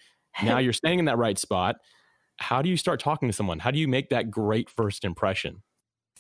Now 0.44 0.58
you're 0.60 0.74
standing 0.74 1.00
in 1.00 1.06
that 1.06 1.18
right 1.18 1.38
spot 1.38 1.78
how 2.38 2.62
do 2.62 2.70
you 2.70 2.78
start 2.78 3.00
talking 3.00 3.30
to 3.30 3.34
someone? 3.34 3.60
How 3.60 3.72
do 3.72 3.80
you 3.80 3.88
make 3.88 4.10
that 4.10 4.32
great 4.32 4.70
first 4.70 5.06
impression? 5.06 5.64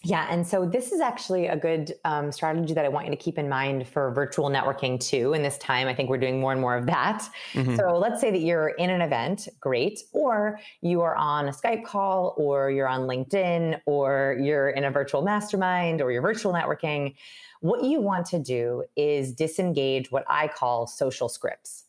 Yeah, 0.05 0.27
and 0.29 0.45
so 0.45 0.65
this 0.65 0.91
is 0.91 1.00
actually 1.00 1.48
a 1.48 1.55
good 1.55 1.93
um, 2.03 2.29
strategy 2.29 2.74
that 2.74 2.83
I 2.83 2.89
want 2.89 3.05
you 3.05 3.12
to 3.12 3.17
keep 3.17 3.38
in 3.38 3.48
mind 3.48 3.88
for 3.88 4.12
virtual 4.12 4.50
networking 4.50 5.00
too. 5.00 5.31
In 5.33 5.41
this 5.41 5.57
time, 5.60 5.88
I 5.88 5.95
think 5.95 6.10
we're 6.10 6.17
doing 6.17 6.41
more 6.41 6.51
and 6.51 6.60
more 6.60 6.75
of 6.75 6.86
that. 6.88 7.25
Mm-hmm. 7.53 7.77
So 7.77 7.98
let's 7.98 8.19
say 8.19 8.29
that 8.29 8.41
you're 8.41 8.69
in 8.69 8.89
an 8.89 9.00
event, 9.00 9.48
great, 9.62 10.01
or 10.12 10.60
you 10.81 11.00
are 11.01 11.15
on 11.15 11.48
a 11.48 11.51
Skype 11.51 11.86
call, 11.86 12.33
or 12.36 12.69
you're 12.69 12.88
on 12.88 13.01
LinkedIn, 13.01 13.79
or 13.86 14.38
you're 14.41 14.72
in 14.72 14.83
a 14.83 14.91
virtual 14.91 15.22
mastermind, 15.22 16.01
or 16.01 16.12
you're 16.12 16.22
virtual 16.22 16.51
networking. 16.51 17.15
What 17.62 17.86
you 17.86 18.01
want 18.01 18.25
to 18.27 18.39
do 18.39 18.83
is 18.98 19.31
disengage 19.31 20.12
what 20.12 20.25
I 20.27 20.50
call 20.50 20.86
social 20.86 21.29
scripts. 21.29 21.86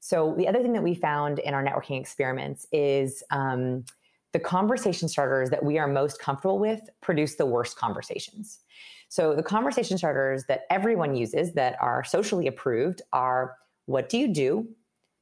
So 0.00 0.34
the 0.36 0.46
other 0.46 0.60
thing 0.60 0.74
that 0.74 0.82
we 0.82 0.94
found 0.94 1.38
in 1.38 1.54
our 1.54 1.64
networking 1.64 1.98
experiments 1.98 2.66
is 2.72 3.22
um, 3.30 3.86
the 4.34 4.40
conversation 4.40 5.08
starters 5.08 5.48
that 5.50 5.64
we 5.64 5.78
are 5.78 5.86
most 5.86 6.20
comfortable 6.20 6.58
with 6.58 6.80
produce 7.00 7.36
the 7.36 7.46
worst 7.46 7.78
conversations. 7.78 8.58
So 9.08 9.36
the 9.36 9.44
conversation 9.44 9.96
starters 9.96 10.42
that 10.48 10.62
everyone 10.70 11.14
uses 11.14 11.52
that 11.52 11.76
are 11.80 12.02
socially 12.02 12.48
approved 12.48 13.00
are 13.12 13.54
what 13.86 14.08
do 14.08 14.18
you 14.18 14.26
do? 14.26 14.68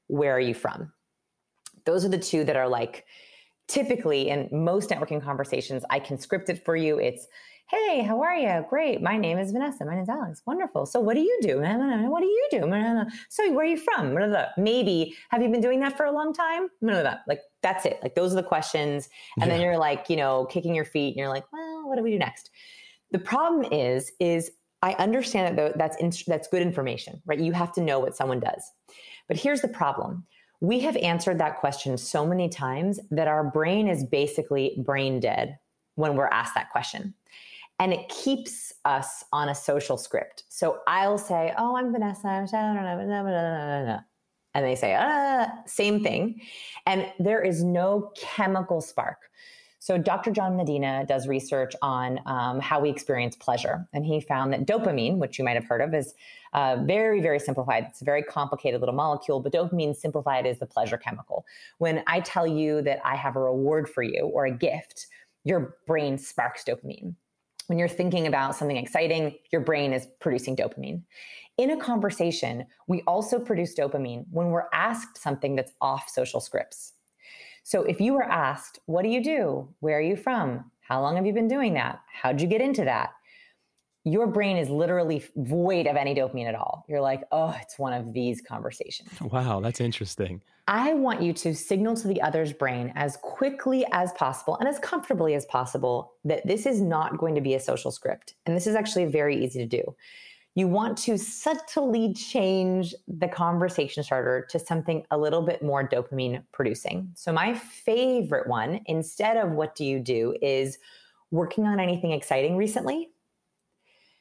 Where 0.07 0.35
are 0.35 0.41
you 0.41 0.55
from? 0.55 0.91
Those 1.85 2.07
are 2.07 2.09
the 2.09 2.19
two 2.19 2.43
that 2.45 2.57
are 2.57 2.69
like 2.69 3.05
typically 3.69 4.31
in 4.31 4.49
most 4.51 4.89
networking 4.89 5.23
conversations, 5.23 5.85
I 5.91 5.99
can 5.99 6.19
script 6.19 6.49
it 6.49 6.65
for 6.65 6.75
you. 6.75 6.99
It's 6.99 7.29
Hey, 7.69 8.03
how 8.03 8.21
are 8.21 8.37
you? 8.37 8.67
Great. 8.69 9.01
My 9.01 9.17
name 9.17 9.39
is 9.39 9.51
Vanessa. 9.51 9.85
My 9.85 9.95
name 9.95 10.03
is 10.03 10.09
Alex. 10.09 10.43
Wonderful. 10.47 10.85
So, 10.85 11.01
what 11.01 11.15
do 11.15 11.21
you 11.21 11.39
do? 11.41 11.59
What 11.59 12.21
do 12.21 12.27
you 12.27 12.49
do? 12.51 13.05
So, 13.31 13.51
where 13.53 13.65
are 13.65 13.69
you 13.69 13.79
from? 13.79 14.15
Maybe 14.59 15.17
have 15.31 15.41
you 15.41 15.49
been 15.49 15.63
doing 15.63 15.81
that 15.81 15.97
for 15.97 16.05
a 16.05 16.13
long 16.13 16.35
time? 16.35 16.69
Like, 16.83 17.41
that's 17.63 17.87
it. 17.87 17.99
Like, 18.03 18.15
those 18.15 18.33
are 18.33 18.37
the 18.37 18.43
questions. 18.43 19.09
And 19.41 19.49
yeah. 19.49 19.57
then 19.57 19.65
you're 19.65 19.79
like, 19.79 20.11
you 20.11 20.17
know, 20.17 20.47
kicking 20.47 20.75
your 20.75 20.85
feet 20.85 21.09
and 21.09 21.17
you're 21.17 21.29
like, 21.29 21.45
well, 21.53 21.89
what 21.89 21.97
do 21.97 22.03
we 22.03 22.11
do 22.11 22.19
next? 22.19 22.51
The 23.11 23.19
problem 23.19 23.71
is, 23.73 24.13
is 24.21 24.51
I 24.83 24.95
understand 24.95 25.57
that 25.59 25.79
that's 25.79 25.97
in, 25.99 26.13
that's 26.27 26.49
good 26.49 26.63
information, 26.63 27.23
right? 27.27 27.39
You 27.39 27.53
have 27.53 27.73
to 27.75 27.81
know 27.81 28.01
what 28.01 28.17
someone 28.17 28.41
does. 28.41 28.65
But 29.29 29.37
here's 29.37 29.61
the 29.61 29.69
problem. 29.69 30.27
We 30.61 30.81
have 30.81 30.97
answered 30.97 31.39
that 31.39 31.59
question 31.59 31.97
so 31.97 32.27
many 32.27 32.49
times 32.49 33.01
that 33.11 33.29
our 33.29 33.45
brain 33.45 33.89
is 33.89 34.05
basically 34.05 34.77
brain 34.85 35.21
dead 35.21 35.59
when 35.95 36.17
we're 36.17 36.29
asked 36.29 36.55
that 36.55 36.71
question 36.71 37.15
and 37.83 37.93
it 37.93 38.09
keeps 38.09 38.73
us 38.85 39.25
on 39.33 39.49
a 39.49 39.55
social 39.55 39.97
script. 39.97 40.45
So 40.49 40.81
I'll 40.87 41.19
say, 41.19 41.53
"Oh, 41.59 41.77
I'm 41.77 41.91
Vanessa," 41.91 42.29
and 44.55 44.65
they 44.65 44.75
say, 44.75 44.95
"Ah," 44.99 45.51
same 45.67 46.03
thing, 46.03 46.41
and 46.87 47.13
there 47.19 47.43
is 47.43 47.63
no 47.63 48.13
chemical 48.17 48.81
spark. 48.81 49.31
So 49.83 49.99
Dr. 49.99 50.31
John 50.31 50.57
Medina 50.57 51.05
does 51.09 51.27
research 51.27 51.75
on 51.83 52.21
um, 52.25 52.61
how 52.61 52.79
we 52.79 52.89
experience 52.89 53.35
pleasure, 53.35 53.85
and 53.93 54.07
he 54.07 54.21
found 54.21 54.53
that 54.53 54.65
dopamine, 54.65 55.17
which 55.17 55.41
you 55.41 55.45
might 55.45 55.57
have 55.57 55.65
heard 55.65 55.81
of, 55.81 55.93
is 55.93 56.15
uh, 56.53 56.77
very, 56.85 57.21
very 57.21 57.41
simplified. 57.41 57.87
It's 57.89 58.01
a 58.01 58.05
very 58.05 58.23
complicated 58.23 58.79
little 58.79 58.95
molecule, 58.95 59.41
but 59.41 59.53
dopamine 59.53 59.97
simplified 59.97 60.47
is 60.47 60.61
the 60.61 60.67
pleasure 60.67 60.97
chemical. 60.97 61.45
When 61.79 62.05
I 62.07 62.21
tell 62.21 62.47
you 62.47 62.81
that 62.83 63.01
I 63.05 63.17
have 63.17 63.35
a 63.35 63.41
reward 63.41 63.89
for 63.89 64.05
you 64.05 64.31
or 64.33 64.47
a 64.47 64.53
gift, 64.53 65.09
your 65.43 65.75
brain 65.89 66.17
sparks 66.17 66.63
dopamine 66.63 67.17
when 67.67 67.79
you're 67.79 67.89
thinking 67.89 68.27
about 68.27 68.57
something 68.57 68.77
exciting, 68.77 69.35
your 69.51 69.61
brain 69.61 69.93
is 69.93 70.07
producing 70.21 70.57
dopamine. 70.57 71.03
In 71.59 71.71
a 71.71 71.77
conversation, 71.77 72.67
we 72.87 73.03
also 73.03 73.39
produce 73.39 73.75
dopamine 73.75 74.25
when 74.31 74.49
we're 74.49 74.69
asked 74.73 75.19
something 75.19 75.55
that's 75.55 75.73
off 75.81 76.09
social 76.09 76.41
scripts. 76.41 76.95
So 77.63 77.83
if 77.83 78.01
you 78.01 78.15
were 78.15 78.25
asked, 78.25 78.79
What 78.87 79.03
do 79.03 79.09
you 79.09 79.23
do? 79.23 79.69
Where 79.81 79.99
are 79.99 80.03
you 80.03 80.17
from? 80.17 80.71
How 80.81 81.01
long 81.01 81.17
have 81.17 81.27
you 81.27 81.33
been 81.33 81.49
doing 81.49 81.75
that? 81.75 82.01
How'd 82.13 82.41
you 82.41 82.49
get 82.49 82.61
into 82.61 82.85
that? 82.85 83.11
Your 84.05 84.27
brain 84.27 84.57
is 84.57 84.69
literally 84.69 85.25
void 85.37 85.87
of 85.87 85.95
any 85.95 86.15
dopamine 86.15 86.49
at 86.49 86.57
all. 86.57 86.85
You're 86.89 87.01
like, 87.01 87.23
Oh, 87.31 87.55
it's 87.61 87.79
one 87.79 87.93
of 87.93 88.13
these 88.13 88.41
conversations. 88.41 89.11
Wow, 89.21 89.61
that's 89.61 89.81
interesting. 89.81 90.41
I 90.69 90.95
want 90.95 91.21
you 91.23 91.33
to 91.35 91.55
signal 91.55 91.97
to 91.97 92.09
the 92.09 92.23
other's 92.23 92.53
brain 92.53 92.93
as 92.95 93.19
quickly 93.19 93.85
as 93.93 94.13
possible 94.13 94.57
and 94.57 94.69
as 94.69 94.79
comfortably 94.79 95.35
as 95.35 95.45
possible 95.47 96.15
that 96.25 96.47
this 96.47 96.67
is 96.67 96.81
not 96.81 97.19
going 97.19 97.35
to 97.35 97.41
be 97.41 97.55
a 97.55 97.61
social 97.61 97.91
script. 97.91 98.35
And 98.47 98.57
this 98.57 98.67
is 98.67 98.75
actually 98.75 99.07
very 99.07 99.45
easy 99.45 99.59
to 99.59 99.67
do. 99.67 99.95
You 100.55 100.69
want 100.69 100.99
to 100.99 101.17
subtly 101.17 102.13
change 102.13 102.95
the 103.09 103.29
conversation 103.29 104.03
starter 104.03 104.47
to 104.51 104.59
something 104.59 105.05
a 105.11 105.17
little 105.17 105.41
bit 105.41 105.63
more 105.63 105.89
dopamine 105.89 106.45
producing. 106.53 107.11
So, 107.15 107.33
my 107.33 107.55
favorite 107.55 108.47
one, 108.47 108.81
instead 108.87 109.39
of 109.39 109.53
what 109.53 109.75
do 109.75 109.85
you 109.85 109.99
do, 109.99 110.37
is 110.43 110.79
working 111.31 111.67
on 111.67 111.81
anything 111.81 112.13
exciting 112.13 112.57
recently. 112.57 113.11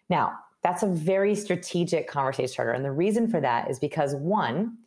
Now, 0.09 0.39
that's 0.63 0.83
a 0.83 0.87
very 0.87 1.35
strategic 1.35 2.07
conversation 2.07 2.47
starter. 2.47 2.71
And 2.71 2.85
the 2.85 2.91
reason 2.91 3.27
for 3.27 3.41
that 3.41 3.69
is 3.69 3.79
because 3.79 4.15
one, 4.15 4.77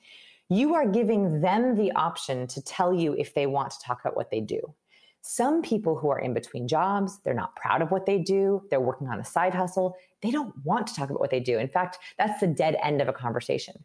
you 0.48 0.74
are 0.74 0.86
giving 0.86 1.40
them 1.40 1.74
the 1.74 1.92
option 1.92 2.46
to 2.48 2.62
tell 2.62 2.94
you 2.94 3.14
if 3.14 3.34
they 3.34 3.46
want 3.46 3.70
to 3.72 3.78
talk 3.80 4.00
about 4.00 4.16
what 4.16 4.30
they 4.30 4.40
do. 4.40 4.74
Some 5.26 5.62
people 5.62 5.96
who 5.96 6.10
are 6.10 6.18
in 6.18 6.34
between 6.34 6.68
jobs, 6.68 7.18
they're 7.24 7.32
not 7.32 7.56
proud 7.56 7.80
of 7.80 7.90
what 7.90 8.04
they 8.04 8.18
do, 8.18 8.62
they're 8.68 8.78
working 8.78 9.08
on 9.08 9.18
a 9.18 9.24
side 9.24 9.54
hustle, 9.54 9.96
they 10.20 10.30
don't 10.30 10.54
want 10.64 10.86
to 10.86 10.94
talk 10.94 11.08
about 11.08 11.18
what 11.18 11.30
they 11.30 11.40
do. 11.40 11.58
In 11.58 11.66
fact, 11.66 11.96
that's 12.18 12.40
the 12.40 12.46
dead 12.46 12.76
end 12.82 13.00
of 13.00 13.08
a 13.08 13.12
conversation. 13.14 13.82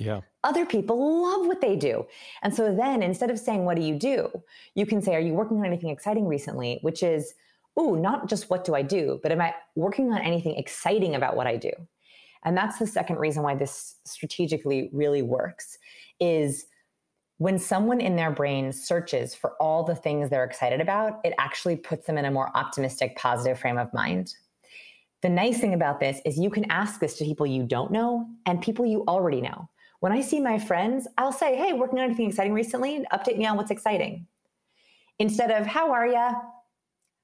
Yeah. 0.00 0.22
Other 0.42 0.66
people 0.66 1.22
love 1.22 1.46
what 1.46 1.60
they 1.60 1.76
do. 1.76 2.06
And 2.42 2.52
so 2.52 2.74
then 2.74 3.04
instead 3.04 3.30
of 3.30 3.38
saying, 3.38 3.64
What 3.64 3.76
do 3.76 3.82
you 3.82 3.96
do? 3.96 4.28
you 4.74 4.84
can 4.84 5.00
say, 5.00 5.14
Are 5.14 5.20
you 5.20 5.32
working 5.32 5.58
on 5.58 5.64
anything 5.64 5.90
exciting 5.90 6.26
recently? 6.26 6.80
Which 6.82 7.04
is, 7.04 7.34
Ooh, 7.78 7.94
not 7.94 8.28
just 8.28 8.50
what 8.50 8.64
do 8.64 8.74
I 8.74 8.82
do, 8.82 9.20
but 9.22 9.30
am 9.30 9.40
I 9.40 9.54
working 9.76 10.12
on 10.12 10.22
anything 10.22 10.56
exciting 10.56 11.14
about 11.14 11.36
what 11.36 11.46
I 11.46 11.56
do? 11.56 11.70
And 12.44 12.56
that's 12.56 12.80
the 12.80 12.86
second 12.88 13.18
reason 13.18 13.44
why 13.44 13.54
this 13.54 13.94
strategically 14.04 14.90
really 14.92 15.22
works 15.22 15.78
is 16.18 16.66
when 17.38 17.58
someone 17.58 18.00
in 18.00 18.16
their 18.16 18.30
brain 18.30 18.72
searches 18.72 19.34
for 19.34 19.54
all 19.60 19.82
the 19.82 19.94
things 19.94 20.30
they're 20.30 20.44
excited 20.44 20.80
about, 20.80 21.20
it 21.24 21.34
actually 21.38 21.76
puts 21.76 22.06
them 22.06 22.16
in 22.16 22.24
a 22.24 22.30
more 22.30 22.56
optimistic, 22.56 23.16
positive 23.16 23.58
frame 23.58 23.78
of 23.78 23.92
mind. 23.92 24.34
The 25.22 25.28
nice 25.30 25.58
thing 25.58 25.74
about 25.74 26.00
this 26.00 26.20
is 26.24 26.38
you 26.38 26.50
can 26.50 26.70
ask 26.70 27.00
this 27.00 27.16
to 27.18 27.24
people 27.24 27.46
you 27.46 27.64
don't 27.64 27.90
know 27.90 28.26
and 28.46 28.60
people 28.60 28.86
you 28.86 29.04
already 29.08 29.40
know. 29.40 29.68
When 30.00 30.12
I 30.12 30.20
see 30.20 30.38
my 30.38 30.58
friends, 30.58 31.08
I'll 31.16 31.32
say, 31.32 31.56
Hey, 31.56 31.72
working 31.72 31.98
on 31.98 32.04
anything 32.04 32.28
exciting 32.28 32.52
recently? 32.52 33.04
Update 33.12 33.38
me 33.38 33.46
on 33.46 33.56
what's 33.56 33.70
exciting. 33.70 34.26
Instead 35.18 35.50
of, 35.50 35.66
How 35.66 35.92
are 35.92 36.06
you? 36.06 36.30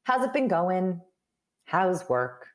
How's 0.04 0.24
it 0.24 0.32
been 0.32 0.48
going? 0.48 1.00
How's 1.66 2.08
work? 2.08 2.46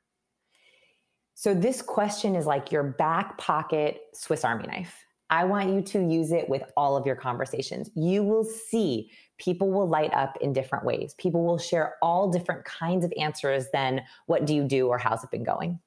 So, 1.36 1.54
this 1.54 1.82
question 1.82 2.36
is 2.36 2.46
like 2.46 2.72
your 2.72 2.84
back 2.84 3.38
pocket 3.38 4.02
Swiss 4.14 4.44
Army 4.44 4.66
knife. 4.66 5.05
I 5.30 5.46
want 5.46 5.70
you 5.70 5.82
to 5.82 6.00
use 6.08 6.32
it 6.32 6.48
with 6.48 6.64
all 6.78 6.96
of 6.96 7.06
your 7.06 7.16
conversations. 7.16 7.90
You 7.96 8.24
will 8.24 8.44
see 8.44 9.12
people 9.38 9.72
will 9.72 9.88
light 9.88 10.14
up 10.14 10.38
in 10.40 10.54
different 10.54 10.86
ways. 10.86 11.16
People 11.18 11.44
will 11.44 11.58
share 11.58 11.96
all 12.02 12.30
different 12.30 12.64
kinds 12.64 13.04
of 13.04 13.12
answers 13.20 13.66
than 13.74 14.02
what 14.28 14.46
do 14.46 14.54
you 14.54 14.64
do 14.64 14.88
or 14.88 14.98
how's 14.98 15.24
it 15.24 15.32
been 15.32 15.44
going? 15.44 15.80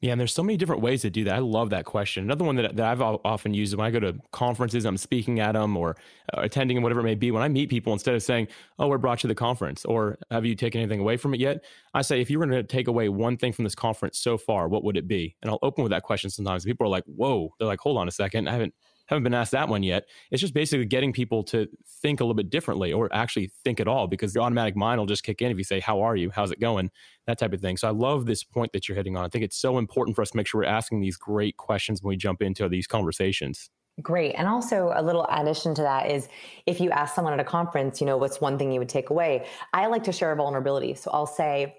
Yeah, 0.00 0.12
and 0.12 0.20
there's 0.20 0.32
so 0.32 0.42
many 0.42 0.56
different 0.56 0.80
ways 0.80 1.02
to 1.02 1.10
do 1.10 1.24
that. 1.24 1.34
I 1.34 1.40
love 1.40 1.68
that 1.70 1.84
question. 1.84 2.24
Another 2.24 2.42
one 2.42 2.56
that, 2.56 2.74
that 2.76 2.86
I've 2.86 3.02
often 3.02 3.52
used 3.52 3.76
when 3.76 3.86
I 3.86 3.90
go 3.90 4.00
to 4.00 4.14
conferences, 4.32 4.86
I'm 4.86 4.96
speaking 4.96 5.40
at 5.40 5.52
them 5.52 5.76
or 5.76 5.94
uh, 6.34 6.40
attending 6.40 6.80
whatever 6.80 7.00
it 7.00 7.04
may 7.04 7.14
be. 7.14 7.30
When 7.30 7.42
I 7.42 7.48
meet 7.48 7.68
people, 7.68 7.92
instead 7.92 8.14
of 8.14 8.22
saying, 8.22 8.48
"Oh, 8.78 8.88
we're 8.88 8.96
brought 8.96 9.18
you 9.22 9.28
to 9.28 9.28
the 9.28 9.34
conference," 9.34 9.84
or 9.84 10.18
"Have 10.30 10.46
you 10.46 10.54
taken 10.54 10.80
anything 10.80 11.00
away 11.00 11.18
from 11.18 11.34
it 11.34 11.40
yet?" 11.40 11.62
I 11.92 12.00
say, 12.00 12.18
"If 12.18 12.30
you 12.30 12.38
were 12.38 12.46
going 12.46 12.56
to 12.56 12.66
take 12.66 12.88
away 12.88 13.10
one 13.10 13.36
thing 13.36 13.52
from 13.52 13.64
this 13.64 13.74
conference 13.74 14.18
so 14.18 14.38
far, 14.38 14.68
what 14.68 14.84
would 14.84 14.96
it 14.96 15.06
be?" 15.06 15.36
And 15.42 15.50
I'll 15.50 15.58
open 15.60 15.84
with 15.84 15.90
that 15.90 16.02
question. 16.02 16.30
Sometimes 16.30 16.64
people 16.64 16.86
are 16.86 16.90
like, 16.90 17.04
"Whoa!" 17.04 17.54
They're 17.58 17.68
like, 17.68 17.80
"Hold 17.80 17.98
on 17.98 18.08
a 18.08 18.12
second, 18.12 18.48
I 18.48 18.52
haven't 18.52 18.72
haven't 19.10 19.24
been 19.24 19.34
asked 19.34 19.50
that 19.52 19.68
one 19.68 19.82
yet. 19.82 20.06
It's 20.30 20.40
just 20.40 20.54
basically 20.54 20.86
getting 20.86 21.12
people 21.12 21.42
to 21.44 21.68
think 22.00 22.20
a 22.20 22.24
little 22.24 22.34
bit 22.34 22.48
differently 22.48 22.92
or 22.92 23.12
actually 23.12 23.50
think 23.64 23.80
at 23.80 23.88
all 23.88 24.06
because 24.06 24.32
the 24.32 24.40
automatic 24.40 24.76
mind 24.76 25.00
will 25.00 25.06
just 25.06 25.24
kick 25.24 25.42
in 25.42 25.50
if 25.50 25.58
you 25.58 25.64
say, 25.64 25.80
How 25.80 26.00
are 26.00 26.16
you? 26.16 26.30
How's 26.30 26.52
it 26.52 26.60
going? 26.60 26.90
That 27.26 27.38
type 27.38 27.52
of 27.52 27.60
thing. 27.60 27.76
So 27.76 27.88
I 27.88 27.90
love 27.90 28.26
this 28.26 28.44
point 28.44 28.72
that 28.72 28.88
you're 28.88 28.96
hitting 28.96 29.16
on. 29.16 29.24
I 29.24 29.28
think 29.28 29.44
it's 29.44 29.56
so 29.56 29.78
important 29.78 30.14
for 30.14 30.22
us 30.22 30.30
to 30.30 30.36
make 30.36 30.46
sure 30.46 30.60
we're 30.60 30.68
asking 30.68 31.00
these 31.00 31.16
great 31.16 31.56
questions 31.56 32.02
when 32.02 32.10
we 32.10 32.16
jump 32.16 32.40
into 32.40 32.68
these 32.68 32.86
conversations. 32.86 33.68
Great. 34.00 34.34
And 34.36 34.46
also, 34.46 34.92
a 34.94 35.02
little 35.02 35.26
addition 35.26 35.74
to 35.74 35.82
that 35.82 36.10
is 36.10 36.28
if 36.66 36.80
you 36.80 36.90
ask 36.90 37.14
someone 37.14 37.34
at 37.34 37.40
a 37.40 37.44
conference, 37.44 38.00
you 38.00 38.06
know, 38.06 38.16
what's 38.16 38.40
one 38.40 38.58
thing 38.58 38.72
you 38.72 38.78
would 38.78 38.88
take 38.88 39.10
away? 39.10 39.46
I 39.72 39.88
like 39.88 40.04
to 40.04 40.12
share 40.12 40.32
a 40.32 40.36
vulnerability. 40.36 40.94
So 40.94 41.10
I'll 41.12 41.26
say, 41.26 41.76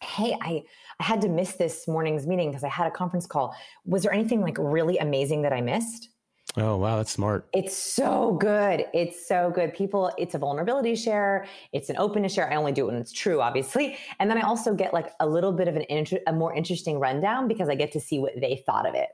Hey, 0.00 0.36
I, 0.40 0.62
I 1.00 1.04
had 1.04 1.20
to 1.22 1.28
miss 1.28 1.54
this 1.54 1.88
morning's 1.88 2.24
meeting 2.24 2.50
because 2.50 2.62
I 2.62 2.68
had 2.68 2.86
a 2.86 2.90
conference 2.92 3.26
call. 3.26 3.56
Was 3.84 4.04
there 4.04 4.12
anything 4.12 4.40
like 4.40 4.56
really 4.60 4.96
amazing 4.98 5.42
that 5.42 5.52
I 5.52 5.60
missed? 5.60 6.08
Oh, 6.56 6.76
wow, 6.76 6.96
that's 6.96 7.12
smart. 7.12 7.46
It's 7.52 7.76
so 7.76 8.36
good. 8.40 8.86
It's 8.94 9.28
so 9.28 9.50
good. 9.54 9.74
People, 9.74 10.10
it's 10.16 10.34
a 10.34 10.38
vulnerability 10.38 10.96
share. 10.96 11.46
It's 11.72 11.90
an 11.90 11.96
openness 11.98 12.32
share. 12.32 12.50
I 12.50 12.56
only 12.56 12.72
do 12.72 12.84
it 12.84 12.92
when 12.92 12.96
it's 12.96 13.12
true, 13.12 13.40
obviously. 13.40 13.96
And 14.18 14.30
then 14.30 14.38
I 14.38 14.40
also 14.42 14.74
get 14.74 14.92
like 14.94 15.12
a 15.20 15.28
little 15.28 15.52
bit 15.52 15.68
of 15.68 15.76
an 15.76 15.84
inter- 15.88 16.20
a 16.26 16.32
more 16.32 16.54
interesting 16.54 16.98
rundown 16.98 17.48
because 17.48 17.68
I 17.68 17.74
get 17.74 17.92
to 17.92 18.00
see 18.00 18.18
what 18.18 18.32
they 18.40 18.62
thought 18.66 18.88
of 18.88 18.94
it. 18.94 19.10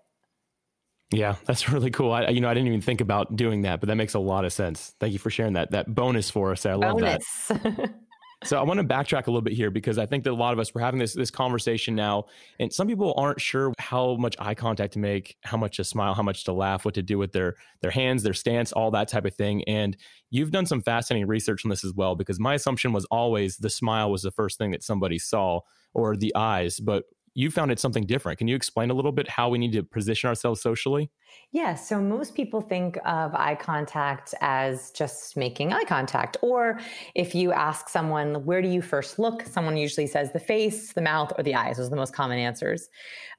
Yeah, 1.10 1.36
that's 1.44 1.68
really 1.72 1.90
cool. 1.90 2.12
I, 2.12 2.28
you 2.28 2.40
know, 2.40 2.48
I 2.48 2.54
didn't 2.54 2.68
even 2.68 2.80
think 2.80 3.00
about 3.00 3.34
doing 3.36 3.62
that, 3.62 3.80
but 3.80 3.88
that 3.88 3.96
makes 3.96 4.14
a 4.14 4.20
lot 4.20 4.44
of 4.44 4.52
sense. 4.52 4.94
Thank 5.00 5.12
you 5.12 5.18
for 5.18 5.30
sharing 5.30 5.54
that 5.54 5.72
that 5.72 5.92
bonus 5.94 6.30
for 6.30 6.52
us. 6.52 6.64
I 6.66 6.74
love 6.74 6.98
bonus. 6.98 7.48
that. 7.48 7.94
so 8.44 8.58
I 8.58 8.62
want 8.62 8.78
to 8.78 8.84
backtrack 8.84 9.26
a 9.26 9.30
little 9.30 9.42
bit 9.42 9.54
here 9.54 9.70
because 9.70 9.98
I 9.98 10.06
think 10.06 10.24
that 10.24 10.30
a 10.30 10.34
lot 10.34 10.52
of 10.52 10.58
us 10.58 10.74
we're 10.74 10.80
having 10.80 11.00
this 11.00 11.14
this 11.14 11.30
conversation 11.30 11.94
now, 11.94 12.26
and 12.60 12.72
some 12.72 12.86
people 12.86 13.14
aren't 13.16 13.40
sure 13.40 13.72
how 13.78 14.16
much 14.16 14.36
eye 14.38 14.54
contact 14.54 14.92
to 14.94 14.98
make, 14.98 15.36
how 15.42 15.56
much 15.56 15.76
to 15.78 15.84
smile, 15.84 16.14
how 16.14 16.22
much 16.22 16.44
to 16.44 16.52
laugh, 16.52 16.84
what 16.84 16.94
to 16.94 17.02
do 17.02 17.18
with 17.18 17.32
their 17.32 17.54
their 17.80 17.90
hands, 17.90 18.22
their 18.22 18.34
stance, 18.34 18.72
all 18.72 18.90
that 18.90 19.08
type 19.08 19.24
of 19.24 19.34
thing. 19.34 19.64
And 19.64 19.96
you've 20.30 20.50
done 20.50 20.66
some 20.66 20.82
fascinating 20.82 21.26
research 21.26 21.64
on 21.64 21.70
this 21.70 21.84
as 21.84 21.92
well 21.94 22.14
because 22.14 22.38
my 22.38 22.54
assumption 22.54 22.92
was 22.92 23.04
always 23.06 23.56
the 23.56 23.70
smile 23.70 24.10
was 24.10 24.22
the 24.22 24.30
first 24.30 24.58
thing 24.58 24.70
that 24.72 24.82
somebody 24.82 25.18
saw 25.18 25.60
or 25.94 26.16
the 26.16 26.34
eyes, 26.34 26.80
but 26.80 27.04
you 27.34 27.50
found 27.50 27.72
it 27.72 27.80
something 27.80 28.06
different. 28.06 28.38
Can 28.38 28.46
you 28.46 28.54
explain 28.54 28.90
a 28.90 28.94
little 28.94 29.12
bit 29.12 29.28
how 29.28 29.48
we 29.48 29.58
need 29.58 29.72
to 29.72 29.82
position 29.82 30.28
ourselves 30.28 30.62
socially? 30.62 31.10
Yeah, 31.50 31.74
so 31.74 32.00
most 32.00 32.36
people 32.36 32.60
think 32.60 32.96
of 33.04 33.34
eye 33.34 33.56
contact 33.56 34.34
as 34.40 34.92
just 34.92 35.36
making 35.36 35.72
eye 35.72 35.82
contact. 35.84 36.36
Or 36.42 36.78
if 37.16 37.34
you 37.34 37.52
ask 37.52 37.88
someone, 37.88 38.44
where 38.44 38.62
do 38.62 38.68
you 38.68 38.80
first 38.80 39.18
look? 39.18 39.42
Someone 39.42 39.76
usually 39.76 40.06
says 40.06 40.32
the 40.32 40.38
face, 40.38 40.92
the 40.92 41.02
mouth, 41.02 41.32
or 41.36 41.42
the 41.42 41.56
eyes. 41.56 41.76
Those 41.76 41.88
are 41.88 41.90
the 41.90 41.96
most 41.96 42.14
common 42.14 42.38
answers. 42.38 42.88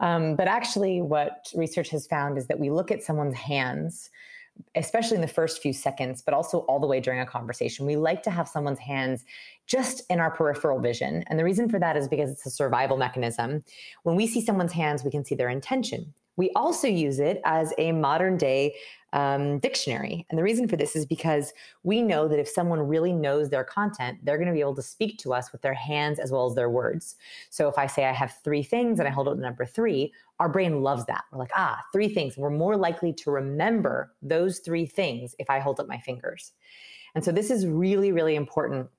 Um, 0.01 0.35
but 0.35 0.49
actually, 0.49 1.01
what 1.01 1.47
research 1.55 1.89
has 1.89 2.05
found 2.05 2.37
is 2.37 2.47
that 2.47 2.59
we 2.59 2.69
look 2.69 2.91
at 2.91 3.01
someone's 3.01 3.35
hands 3.35 4.09
especially 4.75 5.15
in 5.15 5.21
the 5.21 5.27
first 5.27 5.61
few 5.61 5.73
seconds, 5.73 6.21
but 6.21 6.33
also 6.33 6.59
all 6.59 6.79
the 6.79 6.87
way 6.87 6.99
during 6.99 7.19
a 7.19 7.25
conversation. 7.25 7.85
We 7.85 7.95
like 7.95 8.23
to 8.23 8.31
have 8.31 8.47
someone's 8.47 8.79
hands 8.79 9.23
just 9.67 10.03
in 10.09 10.19
our 10.19 10.31
peripheral 10.31 10.79
vision. 10.79 11.23
And 11.27 11.39
the 11.39 11.43
reason 11.43 11.69
for 11.69 11.79
that 11.79 11.97
is 11.97 12.07
because 12.07 12.31
it's 12.31 12.45
a 12.45 12.51
survival 12.51 12.97
mechanism. 12.97 13.63
When 14.03 14.15
we 14.15 14.27
see 14.27 14.41
someone's 14.41 14.73
hands, 14.73 15.03
we 15.03 15.11
can 15.11 15.25
see 15.25 15.35
their 15.35 15.49
intention. 15.49 16.13
We 16.37 16.51
also 16.55 16.87
use 16.87 17.19
it 17.19 17.41
as 17.45 17.73
a 17.77 17.91
modern 17.91 18.37
day 18.37 18.75
um, 19.13 19.59
dictionary. 19.59 20.25
And 20.29 20.37
the 20.37 20.43
reason 20.43 20.67
for 20.67 20.75
this 20.75 20.95
is 20.95 21.05
because 21.05 21.53
we 21.83 22.01
know 22.01 22.27
that 22.27 22.37
if 22.37 22.49
someone 22.49 22.81
really 22.81 23.13
knows 23.13 23.49
their 23.49 23.63
content, 23.63 24.19
they're 24.23 24.37
going 24.37 24.49
to 24.49 24.53
be 24.53 24.59
able 24.59 24.75
to 24.75 24.81
speak 24.81 25.17
to 25.19 25.33
us 25.33 25.53
with 25.53 25.61
their 25.61 25.73
hands 25.73 26.19
as 26.19 26.31
well 26.31 26.45
as 26.47 26.55
their 26.55 26.69
words. 26.69 27.15
So 27.49 27.69
if 27.69 27.77
I 27.77 27.87
say 27.87 28.05
I 28.05 28.11
have 28.11 28.37
three 28.43 28.61
things 28.61 28.99
and 28.99 29.07
I 29.07 29.11
hold 29.11 29.29
up 29.29 29.37
the 29.37 29.41
number 29.41 29.65
three, 29.65 30.13
our 30.41 30.49
brain 30.49 30.81
loves 30.81 31.05
that. 31.05 31.23
We're 31.31 31.39
like, 31.39 31.51
ah, 31.55 31.81
three 31.93 32.09
things. 32.09 32.35
We're 32.35 32.49
more 32.49 32.75
likely 32.75 33.13
to 33.13 33.31
remember 33.31 34.13
those 34.21 34.59
three 34.59 34.85
things 34.85 35.33
if 35.39 35.49
I 35.49 35.59
hold 35.59 35.79
up 35.79 35.87
my 35.87 35.99
fingers. 35.99 36.51
And 37.15 37.23
so 37.23 37.31
this 37.31 37.49
is 37.49 37.65
really, 37.65 38.11
really 38.11 38.35
important 38.35 38.89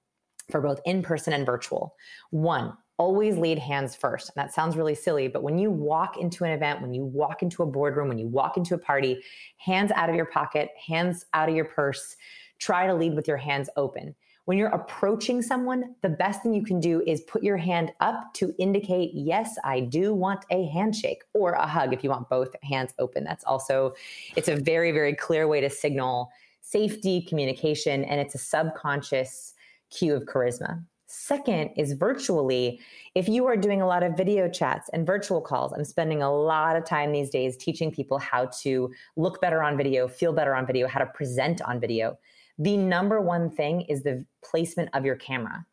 for 0.50 0.62
both 0.62 0.80
in 0.86 1.02
person 1.02 1.34
and 1.34 1.44
virtual. 1.44 1.94
One, 2.30 2.72
always 2.98 3.36
lead 3.36 3.58
hands 3.58 3.94
first. 3.94 4.30
And 4.30 4.42
that 4.42 4.54
sounds 4.54 4.76
really 4.76 4.94
silly, 4.94 5.28
but 5.28 5.42
when 5.42 5.58
you 5.58 5.70
walk 5.70 6.16
into 6.16 6.44
an 6.44 6.50
event, 6.52 6.80
when 6.80 6.94
you 6.94 7.04
walk 7.04 7.42
into 7.42 7.62
a 7.62 7.66
boardroom, 7.66 8.08
when 8.08 8.18
you 8.18 8.26
walk 8.26 8.56
into 8.56 8.74
a 8.74 8.78
party, 8.78 9.22
hands 9.58 9.92
out 9.94 10.08
of 10.08 10.14
your 10.14 10.26
pocket, 10.26 10.70
hands 10.86 11.26
out 11.34 11.48
of 11.48 11.54
your 11.54 11.66
purse, 11.66 12.16
try 12.58 12.86
to 12.86 12.94
lead 12.94 13.14
with 13.14 13.28
your 13.28 13.36
hands 13.36 13.68
open. 13.76 14.14
When 14.46 14.56
you're 14.58 14.68
approaching 14.68 15.42
someone, 15.42 15.96
the 16.02 16.08
best 16.08 16.42
thing 16.42 16.54
you 16.54 16.64
can 16.64 16.78
do 16.78 17.02
is 17.04 17.20
put 17.22 17.42
your 17.42 17.56
hand 17.56 17.90
up 17.98 18.32
to 18.34 18.54
indicate, 18.58 19.10
yes, 19.12 19.56
I 19.64 19.80
do 19.80 20.14
want 20.14 20.44
a 20.50 20.66
handshake 20.66 21.24
or 21.34 21.52
a 21.52 21.66
hug 21.66 21.92
if 21.92 22.04
you 22.04 22.10
want 22.10 22.28
both 22.28 22.54
hands 22.62 22.94
open. 23.00 23.24
That's 23.24 23.44
also, 23.44 23.94
it's 24.36 24.48
a 24.48 24.54
very, 24.54 24.92
very 24.92 25.14
clear 25.14 25.48
way 25.48 25.60
to 25.60 25.68
signal 25.68 26.30
safety, 26.60 27.22
communication, 27.22 28.04
and 28.04 28.20
it's 28.20 28.36
a 28.36 28.38
subconscious 28.38 29.54
cue 29.90 30.14
of 30.14 30.24
charisma. 30.24 30.82
Second 31.18 31.70
is 31.76 31.94
virtually. 31.94 32.78
If 33.14 33.26
you 33.26 33.46
are 33.46 33.56
doing 33.56 33.80
a 33.80 33.86
lot 33.86 34.02
of 34.02 34.18
video 34.18 34.50
chats 34.50 34.90
and 34.90 35.06
virtual 35.06 35.40
calls, 35.40 35.72
I'm 35.72 35.84
spending 35.84 36.22
a 36.22 36.30
lot 36.30 36.76
of 36.76 36.84
time 36.84 37.10
these 37.10 37.30
days 37.30 37.56
teaching 37.56 37.90
people 37.90 38.18
how 38.18 38.50
to 38.60 38.92
look 39.16 39.40
better 39.40 39.62
on 39.62 39.78
video, 39.78 40.08
feel 40.08 40.34
better 40.34 40.54
on 40.54 40.66
video, 40.66 40.86
how 40.86 41.00
to 41.00 41.06
present 41.06 41.62
on 41.62 41.80
video. 41.80 42.18
The 42.58 42.76
number 42.76 43.18
one 43.22 43.50
thing 43.50 43.80
is 43.88 44.02
the 44.02 44.26
placement 44.44 44.90
of 44.92 45.06
your 45.06 45.16
camera. 45.16 45.66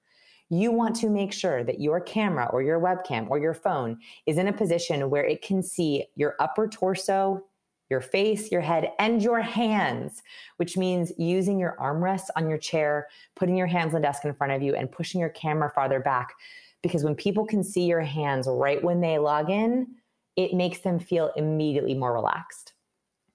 You 0.49 0.71
want 0.71 0.95
to 0.97 1.09
make 1.09 1.33
sure 1.33 1.61
that 1.65 1.81
your 1.81 1.99
camera 1.99 2.49
or 2.53 2.61
your 2.61 2.79
webcam 2.79 3.29
or 3.29 3.37
your 3.37 3.53
phone 3.53 3.99
is 4.25 4.37
in 4.37 4.47
a 4.47 4.53
position 4.53 5.09
where 5.09 5.25
it 5.25 5.41
can 5.41 5.61
see 5.61 6.05
your 6.15 6.35
upper 6.39 6.69
torso, 6.69 7.43
your 7.89 8.01
face, 8.01 8.51
your 8.51 8.61
head, 8.61 8.91
and 8.99 9.21
your 9.21 9.41
hands, 9.41 10.21
which 10.57 10.77
means 10.77 11.11
using 11.17 11.59
your 11.59 11.75
armrests 11.79 12.29
on 12.35 12.49
your 12.49 12.57
chair, 12.57 13.07
putting 13.35 13.55
your 13.55 13.67
hands 13.67 13.93
on 13.93 14.01
the 14.01 14.07
desk 14.07 14.25
in 14.25 14.33
front 14.33 14.53
of 14.53 14.61
you, 14.61 14.75
and 14.75 14.91
pushing 14.91 15.19
your 15.21 15.29
camera 15.29 15.71
farther 15.73 15.99
back. 15.99 16.33
Because 16.81 17.03
when 17.03 17.15
people 17.15 17.45
can 17.45 17.63
see 17.63 17.85
your 17.85 18.01
hands 18.01 18.47
right 18.49 18.83
when 18.83 18.99
they 18.99 19.17
log 19.17 19.49
in, 19.49 19.87
it 20.35 20.53
makes 20.53 20.79
them 20.79 20.99
feel 20.99 21.31
immediately 21.35 21.93
more 21.93 22.13
relaxed. 22.13 22.73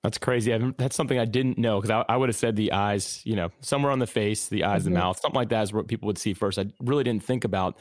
That's 0.02 0.18
crazy. 0.18 0.54
I, 0.54 0.72
that's 0.78 0.94
something 0.96 1.18
I 1.18 1.24
didn't 1.24 1.58
know 1.58 1.80
because 1.80 1.90
I, 1.90 2.12
I, 2.12 2.16
would 2.16 2.28
have 2.28 2.37
said 2.37 2.54
the 2.54 2.72
eyes, 2.72 3.20
you 3.24 3.34
know, 3.34 3.50
somewhere 3.61 3.90
on 3.90 3.98
the 3.98 4.06
face, 4.06 4.48
the 4.48 4.64
eyes, 4.64 4.82
mm-hmm. 4.82 4.94
the 4.94 5.00
mouth, 5.00 5.18
something 5.20 5.37
like 5.37 5.48
that 5.48 5.62
is 5.62 5.72
what 5.72 5.88
people 5.88 6.06
would 6.06 6.18
see 6.18 6.34
first. 6.34 6.58
I 6.58 6.66
really 6.80 7.02
didn't 7.02 7.24
think 7.24 7.44
about 7.44 7.78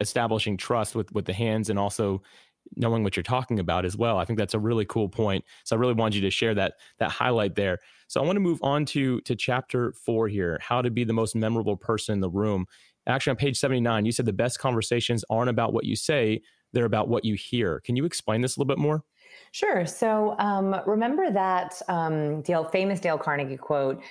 establishing 0.00 0.56
trust 0.56 0.94
with 0.94 1.10
with 1.12 1.24
the 1.24 1.32
hands 1.32 1.70
and 1.70 1.78
also 1.78 2.22
knowing 2.76 3.02
what 3.02 3.16
you're 3.16 3.22
talking 3.22 3.58
about 3.58 3.84
as 3.84 3.96
well. 3.96 4.18
I 4.18 4.24
think 4.24 4.38
that's 4.38 4.54
a 4.54 4.58
really 4.58 4.84
cool 4.84 5.08
point. 5.08 5.44
So 5.64 5.76
I 5.76 5.78
really 5.78 5.94
wanted 5.94 6.16
you 6.16 6.22
to 6.22 6.30
share 6.30 6.54
that 6.54 6.74
that 6.98 7.10
highlight 7.10 7.54
there. 7.54 7.80
So 8.08 8.20
I 8.20 8.24
want 8.24 8.36
to 8.36 8.40
move 8.40 8.60
on 8.62 8.84
to 8.86 9.20
to 9.22 9.34
chapter 9.34 9.92
4 9.92 10.28
here, 10.28 10.58
how 10.60 10.82
to 10.82 10.90
be 10.90 11.04
the 11.04 11.12
most 11.12 11.34
memorable 11.34 11.76
person 11.76 12.14
in 12.14 12.20
the 12.20 12.30
room. 12.30 12.66
Actually 13.06 13.32
on 13.32 13.36
page 13.36 13.58
79, 13.58 14.06
you 14.06 14.12
said 14.12 14.26
the 14.26 14.32
best 14.32 14.58
conversations 14.58 15.24
aren't 15.28 15.50
about 15.50 15.72
what 15.72 15.84
you 15.84 15.94
say, 15.94 16.40
they're 16.72 16.86
about 16.86 17.08
what 17.08 17.24
you 17.24 17.34
hear. 17.34 17.80
Can 17.80 17.96
you 17.96 18.04
explain 18.04 18.40
this 18.40 18.56
a 18.56 18.60
little 18.60 18.74
bit 18.74 18.80
more? 18.80 19.04
Sure. 19.52 19.86
So 19.86 20.36
um, 20.38 20.80
remember 20.86 21.30
that 21.30 21.80
um, 21.88 22.42
Dale, 22.42 22.64
famous 22.64 23.00
Dale 23.00 23.18
Carnegie 23.18 23.56
quote, 23.56 24.02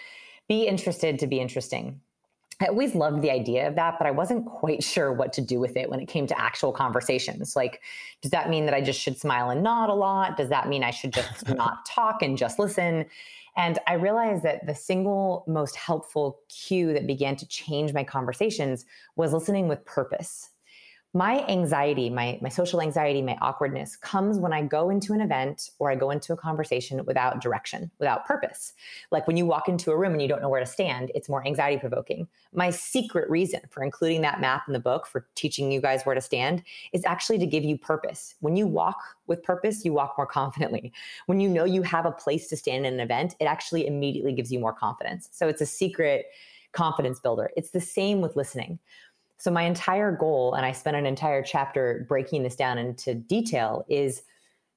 be 0.47 0.67
interested 0.67 1.19
to 1.19 1.27
be 1.27 1.39
interesting. 1.39 1.99
I 2.61 2.67
always 2.67 2.95
loved 2.95 3.21
the 3.21 3.31
idea 3.31 3.67
of 3.67 3.75
that, 3.75 3.95
but 3.97 4.07
I 4.07 4.11
wasn't 4.11 4.45
quite 4.45 4.83
sure 4.83 5.11
what 5.11 5.33
to 5.33 5.41
do 5.41 5.59
with 5.59 5.75
it 5.75 5.89
when 5.89 5.99
it 5.99 6.07
came 6.07 6.27
to 6.27 6.39
actual 6.39 6.71
conversations. 6.71 7.55
Like, 7.55 7.81
does 8.21 8.31
that 8.31 8.49
mean 8.49 8.65
that 8.65 8.73
I 8.73 8.81
just 8.81 8.99
should 8.99 9.17
smile 9.17 9.49
and 9.49 9.63
nod 9.63 9.89
a 9.89 9.93
lot? 9.93 10.37
Does 10.37 10.49
that 10.49 10.67
mean 10.69 10.83
I 10.83 10.91
should 10.91 11.13
just 11.13 11.47
not 11.55 11.85
talk 11.85 12.21
and 12.21 12.37
just 12.37 12.59
listen? 12.59 13.05
And 13.55 13.79
I 13.87 13.93
realized 13.93 14.43
that 14.43 14.65
the 14.65 14.73
single 14.73 15.43
most 15.47 15.75
helpful 15.75 16.39
cue 16.49 16.93
that 16.93 17.05
began 17.05 17.35
to 17.35 17.47
change 17.47 17.93
my 17.93 18.03
conversations 18.03 18.85
was 19.15 19.33
listening 19.33 19.67
with 19.67 19.85
purpose 19.85 20.49
my 21.15 21.45
anxiety, 21.47 22.09
my, 22.09 22.39
my 22.41 22.49
social 22.49 22.81
anxiety, 22.81 23.21
my 23.21 23.37
awkwardness 23.39 23.95
comes 23.95 24.39
when 24.39 24.51
I 24.51 24.63
go 24.63 24.89
into 24.89 25.13
an 25.13 25.21
event 25.21 25.69
or 25.77 25.91
I 25.91 25.95
go 25.95 26.09
into 26.09 26.33
a 26.33 26.37
conversation 26.37 27.05
without 27.05 27.39
direction, 27.39 27.91
without 27.99 28.25
purpose. 28.25 28.73
Like 29.11 29.27
when 29.27 29.37
you 29.37 29.45
walk 29.45 29.69
into 29.69 29.91
a 29.91 29.97
room 29.97 30.13
and 30.13 30.21
you 30.23 30.27
don't 30.27 30.41
know 30.41 30.49
where 30.49 30.59
to 30.59 30.65
stand, 30.65 31.11
it's 31.13 31.29
more 31.29 31.45
anxiety 31.45 31.79
provoking. 31.79 32.27
My 32.51 32.71
secret 32.71 33.29
reason 33.29 33.61
for 33.69 33.83
including 33.83 34.21
that 34.21 34.41
map 34.41 34.63
in 34.65 34.73
the 34.73 34.79
book, 34.79 35.05
for 35.05 35.27
teaching 35.35 35.71
you 35.71 35.81
guys 35.81 36.01
where 36.03 36.15
to 36.15 36.21
stand, 36.21 36.63
is 36.93 37.05
actually 37.05 37.37
to 37.37 37.45
give 37.45 37.63
you 37.63 37.77
purpose. 37.77 38.33
When 38.39 38.55
you 38.55 38.65
walk 38.65 38.97
with 39.27 39.43
purpose, 39.43 39.85
you 39.85 39.93
walk 39.93 40.15
more 40.17 40.25
confidently. 40.27 40.91
When 41.27 41.39
you 41.39 41.47
know 41.47 41.63
you 41.63 41.83
have 41.83 42.07
a 42.07 42.11
place 42.11 42.47
to 42.47 42.57
stand 42.57 42.87
in 42.87 42.93
an 42.95 42.99
event, 42.99 43.35
it 43.39 43.45
actually 43.45 43.85
immediately 43.85 44.33
gives 44.33 44.51
you 44.51 44.57
more 44.57 44.73
confidence. 44.73 45.29
So 45.31 45.47
it's 45.47 45.61
a 45.61 45.67
secret 45.67 46.25
confidence 46.71 47.19
builder. 47.19 47.51
It's 47.55 47.69
the 47.69 47.79
same 47.79 48.19
with 48.19 48.35
listening 48.35 48.79
so, 49.43 49.51
my 49.51 49.63
entire 49.63 50.15
goal, 50.15 50.53
and 50.53 50.65
I 50.65 50.71
spent 50.71 50.95
an 50.95 51.05
entire 51.05 51.43
chapter 51.43 52.05
breaking 52.07 52.43
this 52.43 52.55
down 52.55 52.77
into 52.77 53.13
detail, 53.13 53.83
is 53.89 54.23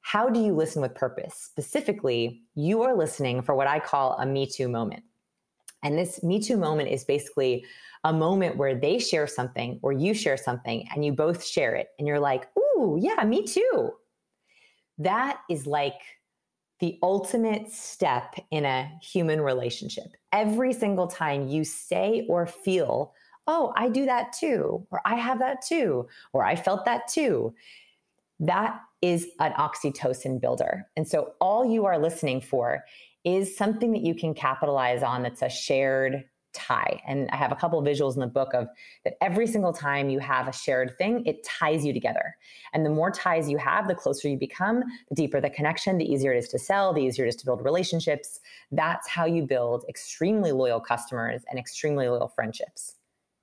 how 0.00 0.28
do 0.28 0.40
you 0.40 0.52
listen 0.54 0.82
with 0.82 0.92
purpose? 0.92 1.34
Specifically, 1.36 2.42
you 2.56 2.82
are 2.82 2.96
listening 2.96 3.42
for 3.42 3.54
what 3.54 3.68
I 3.68 3.78
call 3.78 4.14
a 4.18 4.26
Me 4.26 4.44
Too 4.44 4.66
moment. 4.66 5.04
And 5.84 5.96
this 5.96 6.20
Me 6.24 6.42
Too 6.42 6.56
moment 6.56 6.88
is 6.88 7.04
basically 7.04 7.64
a 8.02 8.12
moment 8.12 8.56
where 8.56 8.74
they 8.74 8.98
share 8.98 9.28
something 9.28 9.78
or 9.82 9.92
you 9.92 10.12
share 10.12 10.36
something 10.36 10.84
and 10.92 11.04
you 11.04 11.12
both 11.12 11.44
share 11.44 11.76
it. 11.76 11.90
And 12.00 12.08
you're 12.08 12.18
like, 12.18 12.48
ooh, 12.58 12.98
yeah, 13.00 13.22
me 13.24 13.46
too. 13.46 13.92
That 14.98 15.42
is 15.48 15.68
like 15.68 16.00
the 16.80 16.98
ultimate 17.04 17.70
step 17.70 18.34
in 18.50 18.64
a 18.64 18.90
human 19.00 19.40
relationship. 19.40 20.16
Every 20.32 20.72
single 20.72 21.06
time 21.06 21.46
you 21.46 21.62
say 21.62 22.26
or 22.28 22.48
feel 22.48 23.14
oh, 23.46 23.72
I 23.76 23.88
do 23.88 24.06
that 24.06 24.32
too, 24.32 24.86
or 24.90 25.00
I 25.04 25.16
have 25.16 25.38
that 25.38 25.62
too, 25.62 26.08
or 26.32 26.44
I 26.44 26.56
felt 26.56 26.84
that 26.84 27.08
too. 27.08 27.54
That 28.40 28.80
is 29.02 29.28
an 29.40 29.52
oxytocin 29.52 30.40
builder. 30.40 30.86
And 30.96 31.06
so 31.06 31.34
all 31.40 31.64
you 31.64 31.86
are 31.86 31.98
listening 31.98 32.40
for 32.40 32.84
is 33.24 33.56
something 33.56 33.92
that 33.92 34.02
you 34.02 34.14
can 34.14 34.34
capitalize 34.34 35.02
on 35.02 35.22
that's 35.22 35.42
a 35.42 35.48
shared 35.48 36.24
tie. 36.52 37.00
And 37.06 37.28
I 37.30 37.36
have 37.36 37.52
a 37.52 37.56
couple 37.56 37.80
visuals 37.82 38.14
in 38.14 38.20
the 38.20 38.26
book 38.26 38.54
of 38.54 38.68
that 39.04 39.14
every 39.20 39.46
single 39.46 39.72
time 39.72 40.08
you 40.08 40.18
have 40.20 40.48
a 40.48 40.52
shared 40.52 40.96
thing, 40.96 41.24
it 41.26 41.44
ties 41.44 41.84
you 41.84 41.92
together. 41.92 42.36
And 42.72 42.84
the 42.84 42.90
more 42.90 43.10
ties 43.10 43.48
you 43.48 43.58
have, 43.58 43.88
the 43.88 43.94
closer 43.94 44.28
you 44.28 44.38
become, 44.38 44.82
the 45.10 45.14
deeper 45.14 45.40
the 45.40 45.50
connection, 45.50 45.98
the 45.98 46.10
easier 46.10 46.32
it 46.32 46.38
is 46.38 46.48
to 46.48 46.58
sell, 46.58 46.92
the 46.92 47.02
easier 47.02 47.26
it 47.26 47.28
is 47.28 47.36
to 47.36 47.44
build 47.44 47.62
relationships. 47.62 48.40
That's 48.72 49.06
how 49.06 49.26
you 49.26 49.42
build 49.42 49.84
extremely 49.88 50.52
loyal 50.52 50.80
customers 50.80 51.42
and 51.50 51.58
extremely 51.58 52.08
loyal 52.08 52.28
friendships. 52.28 52.94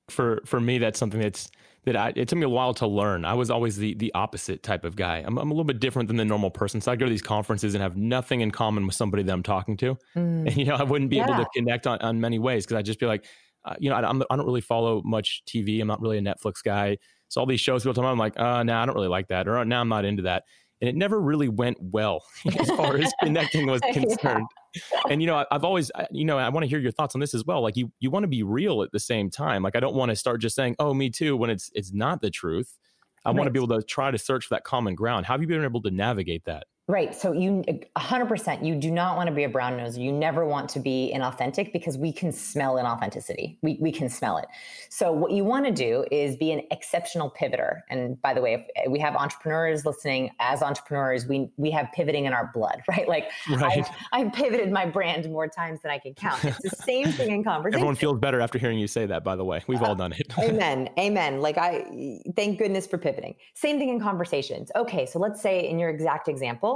For 0.09 0.41
for 0.45 0.59
me, 0.59 0.77
that's 0.77 0.99
something 0.99 1.21
that's 1.21 1.49
that 1.85 1.97
I, 1.97 2.13
it 2.15 2.27
took 2.27 2.37
me 2.37 2.45
a 2.45 2.49
while 2.49 2.73
to 2.75 2.87
learn. 2.87 3.25
I 3.25 3.33
was 3.33 3.49
always 3.49 3.77
the 3.77 3.93
the 3.95 4.11
opposite 4.13 4.63
type 4.63 4.85
of 4.85 4.95
guy. 4.95 5.17
I'm, 5.25 5.37
I'm 5.37 5.49
a 5.49 5.53
little 5.53 5.65
bit 5.65 5.79
different 5.79 6.07
than 6.07 6.17
the 6.17 6.25
normal 6.25 6.51
person. 6.51 6.81
So 6.81 6.91
I 6.91 6.95
go 6.95 7.05
to 7.05 7.09
these 7.09 7.21
conferences 7.21 7.73
and 7.73 7.81
have 7.81 7.97
nothing 7.97 8.41
in 8.41 8.51
common 8.51 8.85
with 8.85 8.95
somebody 8.95 9.23
that 9.23 9.31
I'm 9.31 9.43
talking 9.43 9.77
to, 9.77 9.95
mm. 10.15 10.47
and 10.47 10.57
you 10.57 10.65
know 10.65 10.75
I 10.75 10.83
wouldn't 10.83 11.09
be 11.09 11.17
yeah. 11.17 11.25
able 11.25 11.43
to 11.43 11.49
connect 11.55 11.87
on, 11.87 11.99
on 11.99 12.21
many 12.21 12.39
ways 12.39 12.65
because 12.65 12.77
I'd 12.77 12.85
just 12.85 12.99
be 12.99 13.05
like, 13.05 13.25
uh, 13.65 13.75
you 13.79 13.89
know, 13.89 13.95
I, 13.95 14.07
I'm, 14.07 14.23
I 14.29 14.35
don't 14.35 14.45
really 14.45 14.61
follow 14.61 15.01
much 15.03 15.43
TV. 15.47 15.81
I'm 15.81 15.87
not 15.87 16.01
really 16.01 16.17
a 16.17 16.21
Netflix 16.21 16.63
guy. 16.63 16.97
So 17.29 17.41
all 17.41 17.47
these 17.47 17.61
shows 17.61 17.83
people 17.83 17.95
talk 17.95 18.03
about, 18.03 18.11
I'm 18.11 18.19
like, 18.19 18.39
uh, 18.39 18.63
no, 18.63 18.73
nah, 18.73 18.83
I 18.83 18.85
don't 18.85 18.95
really 18.95 19.07
like 19.07 19.27
that, 19.29 19.47
or 19.47 19.53
now 19.65 19.77
nah, 19.77 19.81
I'm 19.81 19.89
not 19.89 20.05
into 20.05 20.23
that 20.23 20.43
and 20.83 20.89
it 20.89 20.97
never 20.97 21.21
really 21.21 21.47
went 21.47 21.77
well 21.79 22.25
as 22.59 22.69
far 22.71 22.97
as 22.97 23.09
connecting 23.21 23.67
was 23.67 23.79
concerned. 23.93 24.45
yeah. 24.75 24.99
And 25.09 25.21
you 25.21 25.27
know, 25.27 25.45
I've 25.49 25.63
always, 25.63 25.89
you 26.11 26.25
know, 26.25 26.37
I 26.37 26.49
want 26.49 26.65
to 26.65 26.67
hear 26.67 26.79
your 26.79 26.91
thoughts 26.91 27.15
on 27.15 27.21
this 27.21 27.33
as 27.33 27.45
well. 27.45 27.61
Like 27.61 27.77
you, 27.77 27.89
you 28.01 28.11
want 28.11 28.23
to 28.23 28.27
be 28.27 28.43
real 28.43 28.83
at 28.83 28.91
the 28.91 28.99
same 28.99 29.29
time. 29.29 29.63
Like 29.63 29.77
I 29.77 29.79
don't 29.79 29.95
want 29.95 30.09
to 30.09 30.15
start 30.17 30.41
just 30.41 30.57
saying, 30.57 30.75
"Oh, 30.79 30.93
me 30.93 31.09
too," 31.09 31.37
when 31.37 31.49
it's 31.49 31.71
it's 31.73 31.93
not 31.93 32.21
the 32.21 32.29
truth. 32.29 32.77
I 33.23 33.29
right. 33.29 33.37
want 33.37 33.47
to 33.47 33.51
be 33.51 33.59
able 33.63 33.79
to 33.79 33.81
try 33.81 34.11
to 34.11 34.17
search 34.17 34.47
for 34.47 34.55
that 34.55 34.65
common 34.65 34.93
ground. 34.93 35.25
How 35.25 35.35
have 35.35 35.41
you 35.41 35.47
been 35.47 35.63
able 35.63 35.81
to 35.83 35.91
navigate 35.91 36.43
that? 36.43 36.65
Right. 36.89 37.15
So 37.15 37.31
you 37.31 37.63
100% 37.95 38.65
you 38.65 38.75
do 38.75 38.91
not 38.91 39.15
want 39.15 39.29
to 39.29 39.33
be 39.33 39.45
a 39.45 39.49
brown 39.49 39.77
nose. 39.77 39.97
You 39.97 40.11
never 40.11 40.45
want 40.45 40.69
to 40.71 40.81
be 40.81 41.13
inauthentic 41.15 41.71
because 41.71 41.97
we 41.97 42.11
can 42.11 42.33
smell 42.33 42.75
inauthenticity. 42.75 43.57
We 43.61 43.77
we 43.79 43.89
can 43.89 44.09
smell 44.09 44.35
it. 44.35 44.47
So 44.89 45.13
what 45.13 45.31
you 45.31 45.45
want 45.45 45.65
to 45.65 45.71
do 45.71 46.03
is 46.11 46.35
be 46.35 46.51
an 46.51 46.63
exceptional 46.71 47.31
pivoter. 47.39 47.83
And 47.89 48.21
by 48.21 48.33
the 48.33 48.41
way, 48.41 48.67
if 48.75 48.91
we 48.91 48.99
have 48.99 49.15
entrepreneurs 49.15 49.85
listening 49.85 50.31
as 50.41 50.61
entrepreneurs, 50.61 51.25
we 51.25 51.49
we 51.55 51.71
have 51.71 51.87
pivoting 51.93 52.25
in 52.25 52.33
our 52.33 52.51
blood, 52.53 52.81
right? 52.89 53.07
Like 53.07 53.29
right. 53.49 53.77
I've, 53.79 53.87
I've 54.11 54.33
pivoted 54.33 54.69
my 54.69 54.85
brand 54.85 55.31
more 55.31 55.47
times 55.47 55.81
than 55.83 55.91
I 55.91 55.99
can 55.99 56.13
count. 56.13 56.43
It's 56.43 56.61
the 56.61 56.75
same 56.83 57.13
thing 57.13 57.31
in 57.31 57.45
conversation. 57.45 57.75
Everyone 57.79 57.95
feels 57.95 58.19
better 58.19 58.41
after 58.41 58.59
hearing 58.59 58.77
you 58.77 58.87
say 58.87 59.05
that, 59.05 59.23
by 59.23 59.37
the 59.37 59.45
way. 59.45 59.63
We've 59.67 59.81
uh, 59.81 59.85
all 59.85 59.95
done 59.95 60.11
it. 60.11 60.33
amen. 60.37 60.89
Amen. 60.99 61.39
Like 61.39 61.57
I 61.57 62.19
thank 62.35 62.59
goodness 62.59 62.85
for 62.87 62.97
pivoting. 62.97 63.35
Same 63.53 63.79
thing 63.79 63.87
in 63.87 64.01
conversations. 64.01 64.69
Okay, 64.75 65.05
so 65.05 65.17
let's 65.17 65.41
say 65.41 65.69
in 65.69 65.79
your 65.79 65.89
exact 65.89 66.27
example 66.27 66.72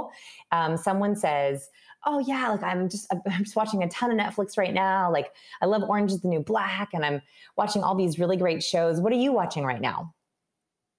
um, 0.52 0.76
someone 0.76 1.16
says, 1.16 1.68
oh 2.06 2.20
yeah 2.20 2.48
like 2.50 2.62
i'm 2.62 2.88
just 2.88 3.12
i'm 3.26 3.44
just 3.44 3.56
watching 3.56 3.82
a 3.82 3.88
ton 3.88 4.10
of 4.10 4.18
netflix 4.18 4.56
right 4.56 4.74
now. 4.74 5.10
Like 5.12 5.32
i 5.60 5.66
love 5.66 5.82
orange 5.82 6.12
is 6.12 6.20
the 6.20 6.28
new 6.28 6.40
black 6.40 6.90
and 6.94 7.04
i'm 7.04 7.20
watching 7.56 7.82
all 7.82 7.94
these 7.94 8.18
really 8.18 8.36
great 8.36 8.62
shows. 8.62 9.00
What 9.00 9.12
are 9.12 9.16
you 9.16 9.32
watching 9.32 9.64
right 9.64 9.80
now? 9.80 10.14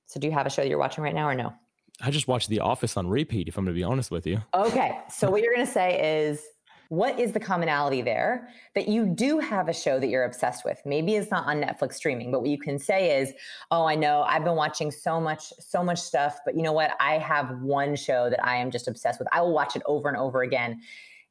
So 0.07 0.19
do 0.19 0.27
you 0.27 0.33
have 0.33 0.45
a 0.45 0.49
show 0.49 0.61
you're 0.61 0.79
watching 0.79 1.03
right 1.03 1.13
now 1.13 1.27
or 1.27 1.35
no? 1.35 1.53
I 2.01 2.11
just 2.11 2.27
watched 2.27 2.49
the 2.49 2.61
office 2.61 2.97
on 2.97 3.07
repeat 3.07 3.47
if 3.47 3.57
i'm 3.57 3.65
going 3.65 3.75
to 3.75 3.79
be 3.79 3.83
honest 3.83 4.11
with 4.11 4.27
you. 4.27 4.41
Okay 4.53 4.99
so 5.09 5.29
what 5.29 5.41
you're 5.41 5.53
going 5.53 5.65
to 5.65 5.71
say 5.71 6.27
is 6.27 6.43
what 6.89 7.19
is 7.19 7.31
the 7.31 7.39
commonality 7.39 8.01
there 8.01 8.49
that 8.75 8.87
you 8.87 9.05
do 9.05 9.39
have 9.39 9.69
a 9.69 9.73
show 9.73 9.99
that 9.99 10.07
you're 10.07 10.23
obsessed 10.23 10.65
with? 10.65 10.81
Maybe 10.85 11.15
it's 11.15 11.31
not 11.31 11.45
on 11.47 11.61
netflix 11.61 11.93
streaming 11.93 12.31
but 12.31 12.41
what 12.41 12.49
you 12.49 12.57
can 12.57 12.77
say 12.77 13.19
is 13.21 13.31
oh 13.71 13.85
i 13.85 13.95
know 13.95 14.23
i've 14.23 14.43
been 14.43 14.55
watching 14.55 14.91
so 14.91 15.21
much 15.21 15.53
so 15.59 15.83
much 15.83 15.99
stuff 15.99 16.39
but 16.45 16.55
you 16.55 16.63
know 16.63 16.73
what? 16.73 16.91
I 16.99 17.19
have 17.19 17.61
one 17.61 17.95
show 17.95 18.29
that 18.29 18.43
i 18.45 18.55
am 18.55 18.71
just 18.71 18.87
obsessed 18.87 19.19
with. 19.19 19.27
I 19.31 19.41
will 19.41 19.53
watch 19.53 19.75
it 19.75 19.83
over 19.85 20.09
and 20.09 20.17
over 20.17 20.41
again. 20.41 20.81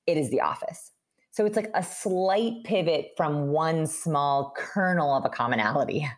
It 0.06 0.16
is 0.16 0.30
the 0.30 0.40
office. 0.40 0.92
So 1.30 1.44
it's 1.44 1.56
like 1.56 1.70
a 1.74 1.82
slight 1.82 2.64
pivot 2.64 3.10
from 3.16 3.48
one 3.48 3.86
small 3.86 4.54
kernel 4.56 5.14
of 5.14 5.24
a 5.24 5.28
commonality 5.28 6.08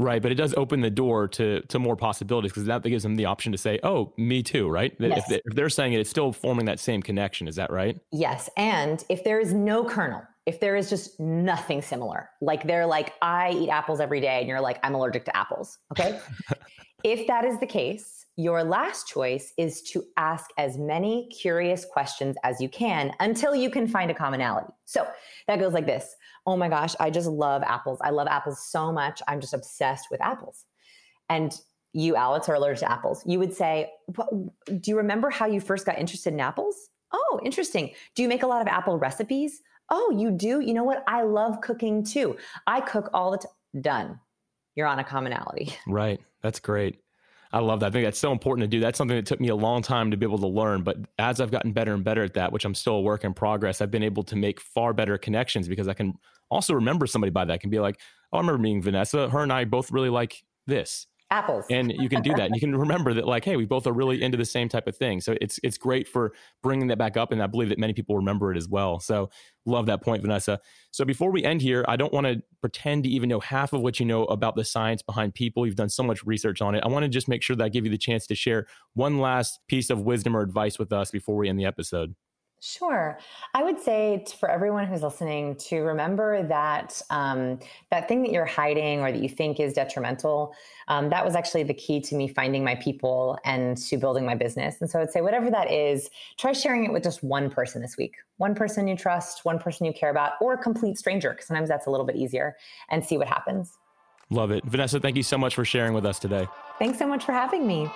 Right, 0.00 0.22
but 0.22 0.30
it 0.30 0.36
does 0.36 0.54
open 0.56 0.80
the 0.80 0.90
door 0.90 1.26
to 1.28 1.60
to 1.62 1.78
more 1.80 1.96
possibilities 1.96 2.52
because 2.52 2.66
that 2.66 2.82
gives 2.84 3.02
them 3.02 3.16
the 3.16 3.24
option 3.24 3.50
to 3.50 3.58
say, 3.58 3.80
"Oh, 3.82 4.12
me 4.16 4.44
too." 4.44 4.68
Right? 4.68 4.94
Yes. 5.00 5.18
If, 5.18 5.26
they, 5.26 5.42
if 5.44 5.56
they're 5.56 5.68
saying 5.68 5.92
it, 5.92 6.00
it's 6.00 6.10
still 6.10 6.32
forming 6.32 6.66
that 6.66 6.78
same 6.78 7.02
connection. 7.02 7.48
Is 7.48 7.56
that 7.56 7.72
right? 7.72 7.98
Yes, 8.12 8.48
and 8.56 9.04
if 9.08 9.24
there 9.24 9.40
is 9.40 9.52
no 9.52 9.84
kernel, 9.84 10.22
if 10.46 10.60
there 10.60 10.76
is 10.76 10.88
just 10.88 11.18
nothing 11.18 11.82
similar, 11.82 12.30
like 12.40 12.62
they're 12.62 12.86
like, 12.86 13.14
"I 13.22 13.50
eat 13.50 13.70
apples 13.70 13.98
every 13.98 14.20
day," 14.20 14.38
and 14.38 14.46
you're 14.46 14.60
like, 14.60 14.78
"I'm 14.84 14.94
allergic 14.94 15.24
to 15.24 15.36
apples." 15.36 15.78
Okay, 15.90 16.20
if 17.04 17.26
that 17.26 17.44
is 17.44 17.58
the 17.60 17.66
case, 17.66 18.26
your 18.36 18.62
last 18.62 19.08
choice 19.08 19.52
is 19.56 19.82
to 19.82 20.04
ask 20.16 20.50
as 20.58 20.78
many 20.78 21.28
curious 21.28 21.84
questions 21.84 22.36
as 22.44 22.60
you 22.60 22.68
can 22.68 23.12
until 23.20 23.54
you 23.54 23.70
can 23.70 23.86
find 23.86 24.10
a 24.10 24.14
commonality. 24.14 24.72
So 24.84 25.06
that 25.46 25.58
goes 25.58 25.72
like 25.72 25.86
this 25.86 26.14
Oh 26.46 26.56
my 26.56 26.68
gosh, 26.68 26.94
I 26.98 27.10
just 27.10 27.28
love 27.28 27.62
apples. 27.62 27.98
I 28.02 28.10
love 28.10 28.26
apples 28.26 28.64
so 28.64 28.90
much. 28.92 29.20
I'm 29.28 29.40
just 29.40 29.54
obsessed 29.54 30.08
with 30.10 30.20
apples. 30.22 30.64
And 31.28 31.52
you, 31.92 32.16
Alex, 32.16 32.48
are 32.48 32.54
allergic 32.54 32.80
to 32.80 32.90
apples. 32.90 33.22
You 33.26 33.38
would 33.38 33.52
say, 33.52 33.90
Do 34.14 34.80
you 34.86 34.96
remember 34.96 35.30
how 35.30 35.46
you 35.46 35.60
first 35.60 35.84
got 35.84 35.98
interested 35.98 36.32
in 36.32 36.40
apples? 36.40 36.90
Oh, 37.12 37.40
interesting. 37.44 37.92
Do 38.14 38.22
you 38.22 38.28
make 38.28 38.42
a 38.42 38.46
lot 38.46 38.62
of 38.62 38.68
apple 38.68 38.98
recipes? 38.98 39.60
Oh, 39.90 40.14
you 40.16 40.30
do? 40.30 40.60
You 40.60 40.74
know 40.74 40.84
what? 40.84 41.02
I 41.06 41.22
love 41.22 41.60
cooking 41.60 42.04
too. 42.04 42.36
I 42.66 42.80
cook 42.80 43.10
all 43.12 43.32
the 43.32 43.38
time. 43.38 43.52
Done. 43.82 44.20
You're 44.74 44.86
on 44.86 44.98
a 44.98 45.04
commonality. 45.04 45.74
Right. 45.86 46.20
That's 46.42 46.60
great. 46.60 47.00
I 47.50 47.60
love 47.60 47.80
that. 47.80 47.86
I 47.86 47.90
think 47.90 48.04
that's 48.04 48.18
so 48.18 48.30
important 48.30 48.70
to 48.70 48.76
do. 48.76 48.80
That's 48.80 48.98
something 48.98 49.16
that 49.16 49.24
took 49.24 49.40
me 49.40 49.48
a 49.48 49.56
long 49.56 49.80
time 49.80 50.10
to 50.10 50.16
be 50.16 50.26
able 50.26 50.38
to 50.38 50.46
learn. 50.46 50.82
But 50.82 50.98
as 51.18 51.40
I've 51.40 51.50
gotten 51.50 51.72
better 51.72 51.94
and 51.94 52.04
better 52.04 52.22
at 52.22 52.34
that, 52.34 52.52
which 52.52 52.64
I'm 52.64 52.74
still 52.74 52.96
a 52.96 53.00
work 53.00 53.24
in 53.24 53.32
progress, 53.32 53.80
I've 53.80 53.90
been 53.90 54.02
able 54.02 54.22
to 54.24 54.36
make 54.36 54.60
far 54.60 54.92
better 54.92 55.16
connections 55.16 55.66
because 55.66 55.88
I 55.88 55.94
can 55.94 56.18
also 56.50 56.74
remember 56.74 57.06
somebody 57.06 57.30
by 57.30 57.46
that. 57.46 57.52
I 57.52 57.58
can 57.58 57.70
be 57.70 57.80
like, 57.80 58.00
oh, 58.32 58.38
I 58.38 58.40
remember 58.40 58.58
meeting 58.58 58.82
Vanessa. 58.82 59.30
Her 59.30 59.42
and 59.42 59.52
I 59.52 59.64
both 59.64 59.90
really 59.90 60.10
like 60.10 60.42
this 60.66 61.06
apples. 61.30 61.66
And 61.70 61.92
you 61.92 62.08
can 62.08 62.22
do 62.22 62.30
that. 62.34 62.46
And 62.46 62.54
you 62.54 62.60
can 62.60 62.74
remember 62.74 63.12
that 63.14 63.26
like 63.26 63.44
hey 63.44 63.56
we 63.56 63.66
both 63.66 63.86
are 63.86 63.92
really 63.92 64.22
into 64.22 64.36
the 64.36 64.44
same 64.44 64.68
type 64.68 64.86
of 64.86 64.96
thing. 64.96 65.20
So 65.20 65.36
it's 65.40 65.60
it's 65.62 65.76
great 65.76 66.08
for 66.08 66.32
bringing 66.62 66.88
that 66.88 66.98
back 66.98 67.16
up 67.16 67.32
and 67.32 67.42
i 67.42 67.46
believe 67.46 67.68
that 67.68 67.78
many 67.78 67.92
people 67.92 68.16
remember 68.16 68.52
it 68.52 68.56
as 68.56 68.68
well. 68.68 69.00
So 69.00 69.30
love 69.66 69.86
that 69.86 70.02
point 70.02 70.22
vanessa. 70.22 70.60
So 70.90 71.04
before 71.04 71.30
we 71.30 71.44
end 71.44 71.60
here 71.60 71.84
i 71.88 71.96
don't 71.96 72.12
want 72.12 72.26
to 72.26 72.42
pretend 72.60 73.04
to 73.04 73.10
even 73.10 73.28
know 73.28 73.40
half 73.40 73.72
of 73.72 73.82
what 73.82 74.00
you 74.00 74.06
know 74.06 74.24
about 74.24 74.56
the 74.56 74.64
science 74.64 75.02
behind 75.02 75.34
people. 75.34 75.66
You've 75.66 75.76
done 75.76 75.90
so 75.90 76.02
much 76.02 76.24
research 76.24 76.62
on 76.62 76.74
it. 76.74 76.82
I 76.84 76.88
want 76.88 77.04
to 77.04 77.08
just 77.08 77.28
make 77.28 77.42
sure 77.42 77.56
that 77.56 77.64
i 77.64 77.68
give 77.68 77.84
you 77.84 77.90
the 77.90 77.98
chance 77.98 78.26
to 78.28 78.34
share 78.34 78.66
one 78.94 79.18
last 79.18 79.60
piece 79.68 79.90
of 79.90 80.02
wisdom 80.02 80.36
or 80.36 80.40
advice 80.40 80.78
with 80.78 80.92
us 80.92 81.10
before 81.10 81.36
we 81.36 81.48
end 81.48 81.58
the 81.58 81.66
episode 81.66 82.14
Sure. 82.60 83.18
I 83.54 83.62
would 83.62 83.80
say 83.80 84.24
for 84.38 84.50
everyone 84.50 84.86
who's 84.86 85.02
listening 85.02 85.56
to 85.56 85.80
remember 85.80 86.42
that 86.44 87.00
um, 87.10 87.60
that 87.90 88.08
thing 88.08 88.22
that 88.22 88.32
you're 88.32 88.44
hiding 88.44 89.00
or 89.00 89.12
that 89.12 89.22
you 89.22 89.28
think 89.28 89.60
is 89.60 89.72
detrimental, 89.72 90.54
um, 90.88 91.08
that 91.10 91.24
was 91.24 91.34
actually 91.34 91.62
the 91.62 91.74
key 91.74 92.00
to 92.00 92.14
me 92.14 92.28
finding 92.28 92.64
my 92.64 92.74
people 92.74 93.38
and 93.44 93.76
to 93.76 93.96
building 93.96 94.26
my 94.26 94.34
business. 94.34 94.76
And 94.80 94.90
so 94.90 95.00
I'd 95.00 95.10
say, 95.10 95.20
whatever 95.20 95.50
that 95.50 95.70
is, 95.70 96.10
try 96.36 96.52
sharing 96.52 96.84
it 96.84 96.92
with 96.92 97.04
just 97.04 97.22
one 97.22 97.50
person 97.50 97.80
this 97.80 97.96
week 97.96 98.14
one 98.38 98.54
person 98.54 98.88
you 98.88 98.96
trust, 98.96 99.44
one 99.44 99.58
person 99.58 99.84
you 99.84 99.92
care 99.92 100.10
about, 100.10 100.32
or 100.40 100.54
a 100.54 100.58
complete 100.58 100.96
stranger, 100.96 101.30
because 101.30 101.46
sometimes 101.46 101.68
that's 101.68 101.86
a 101.86 101.90
little 101.90 102.06
bit 102.06 102.16
easier, 102.16 102.56
and 102.88 103.04
see 103.04 103.18
what 103.18 103.28
happens. 103.28 103.76
Love 104.30 104.50
it. 104.50 104.64
Vanessa, 104.64 104.98
thank 105.00 105.16
you 105.16 105.22
so 105.22 105.36
much 105.36 105.54
for 105.54 105.64
sharing 105.64 105.92
with 105.92 106.06
us 106.06 106.18
today. 106.18 106.46
Thanks 106.78 106.98
so 106.98 107.06
much 107.06 107.24
for 107.24 107.32
having 107.32 107.66
me. 107.66 107.90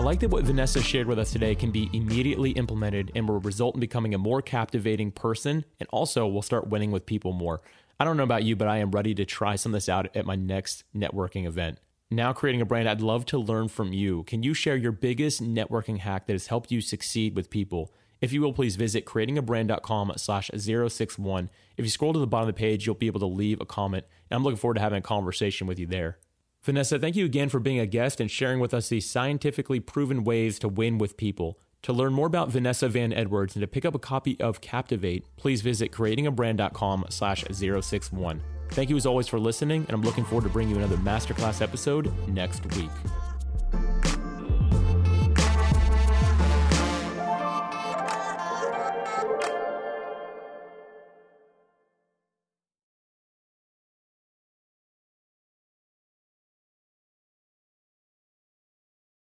Like 0.00 0.20
that 0.20 0.30
what 0.30 0.44
Vanessa 0.44 0.82
shared 0.82 1.06
with 1.06 1.18
us 1.18 1.32
today 1.32 1.54
can 1.54 1.70
be 1.70 1.90
immediately 1.92 2.52
implemented 2.52 3.12
and 3.14 3.28
will 3.28 3.40
result 3.40 3.74
in 3.74 3.80
becoming 3.80 4.14
a 4.14 4.18
more 4.18 4.40
captivating 4.40 5.10
person 5.10 5.64
and 5.78 5.88
also 5.90 6.26
will 6.26 6.42
start 6.42 6.68
winning 6.68 6.90
with 6.90 7.06
people 7.06 7.32
more. 7.32 7.60
I 7.98 8.04
don't 8.04 8.16
know 8.16 8.22
about 8.22 8.44
you, 8.44 8.56
but 8.56 8.68
I 8.68 8.78
am 8.78 8.92
ready 8.92 9.14
to 9.16 9.24
try 9.26 9.56
some 9.56 9.74
of 9.74 9.76
this 9.76 9.88
out 9.88 10.14
at 10.16 10.24
my 10.24 10.36
next 10.36 10.84
networking 10.96 11.46
event. 11.46 11.80
Now 12.10 12.32
creating 12.32 12.60
a 12.60 12.64
brand, 12.64 12.88
I'd 12.88 13.02
love 13.02 13.26
to 13.26 13.38
learn 13.38 13.68
from 13.68 13.92
you. 13.92 14.22
Can 14.24 14.42
you 14.42 14.54
share 14.54 14.76
your 14.76 14.92
biggest 14.92 15.42
networking 15.42 15.98
hack 15.98 16.26
that 16.26 16.32
has 16.32 16.46
helped 16.46 16.70
you 16.70 16.80
succeed 16.80 17.36
with 17.36 17.50
people? 17.50 17.92
If 18.20 18.32
you 18.32 18.40
will, 18.40 18.52
please 18.52 18.76
visit 18.76 19.04
creatingabrand.com 19.04 20.12
slash 20.16 20.50
061. 20.54 21.50
If 21.76 21.84
you 21.84 21.90
scroll 21.90 22.12
to 22.12 22.18
the 22.18 22.26
bottom 22.26 22.48
of 22.48 22.54
the 22.54 22.58
page, 22.58 22.86
you'll 22.86 22.94
be 22.94 23.06
able 23.06 23.20
to 23.20 23.26
leave 23.26 23.60
a 23.60 23.66
comment. 23.66 24.04
And 24.30 24.36
I'm 24.36 24.44
looking 24.44 24.56
forward 24.56 24.74
to 24.74 24.80
having 24.80 24.98
a 24.98 25.02
conversation 25.02 25.66
with 25.66 25.78
you 25.78 25.86
there. 25.86 26.18
Vanessa, 26.62 26.98
thank 26.98 27.16
you 27.16 27.24
again 27.24 27.48
for 27.48 27.58
being 27.58 27.78
a 27.78 27.86
guest 27.86 28.20
and 28.20 28.30
sharing 28.30 28.60
with 28.60 28.74
us 28.74 28.90
these 28.90 29.08
scientifically 29.08 29.80
proven 29.80 30.24
ways 30.24 30.58
to 30.58 30.68
win 30.68 30.98
with 30.98 31.16
people. 31.16 31.58
To 31.82 31.92
learn 31.94 32.12
more 32.12 32.26
about 32.26 32.50
Vanessa 32.50 32.86
Van 32.86 33.14
Edwards 33.14 33.56
and 33.56 33.62
to 33.62 33.66
pick 33.66 33.86
up 33.86 33.94
a 33.94 33.98
copy 33.98 34.38
of 34.40 34.60
Captivate, 34.60 35.24
please 35.36 35.62
visit 35.62 35.90
creatingabrand.com 35.90 37.06
slash 37.08 37.44
061. 37.50 38.42
Thank 38.72 38.90
you 38.90 38.96
as 38.96 39.06
always 39.06 39.26
for 39.26 39.40
listening, 39.40 39.86
and 39.86 39.90
I'm 39.92 40.02
looking 40.02 40.24
forward 40.24 40.44
to 40.44 40.50
bringing 40.50 40.74
you 40.74 40.82
another 40.82 40.98
masterclass 40.98 41.62
episode 41.62 42.12
next 42.28 42.64
week. 42.76 42.90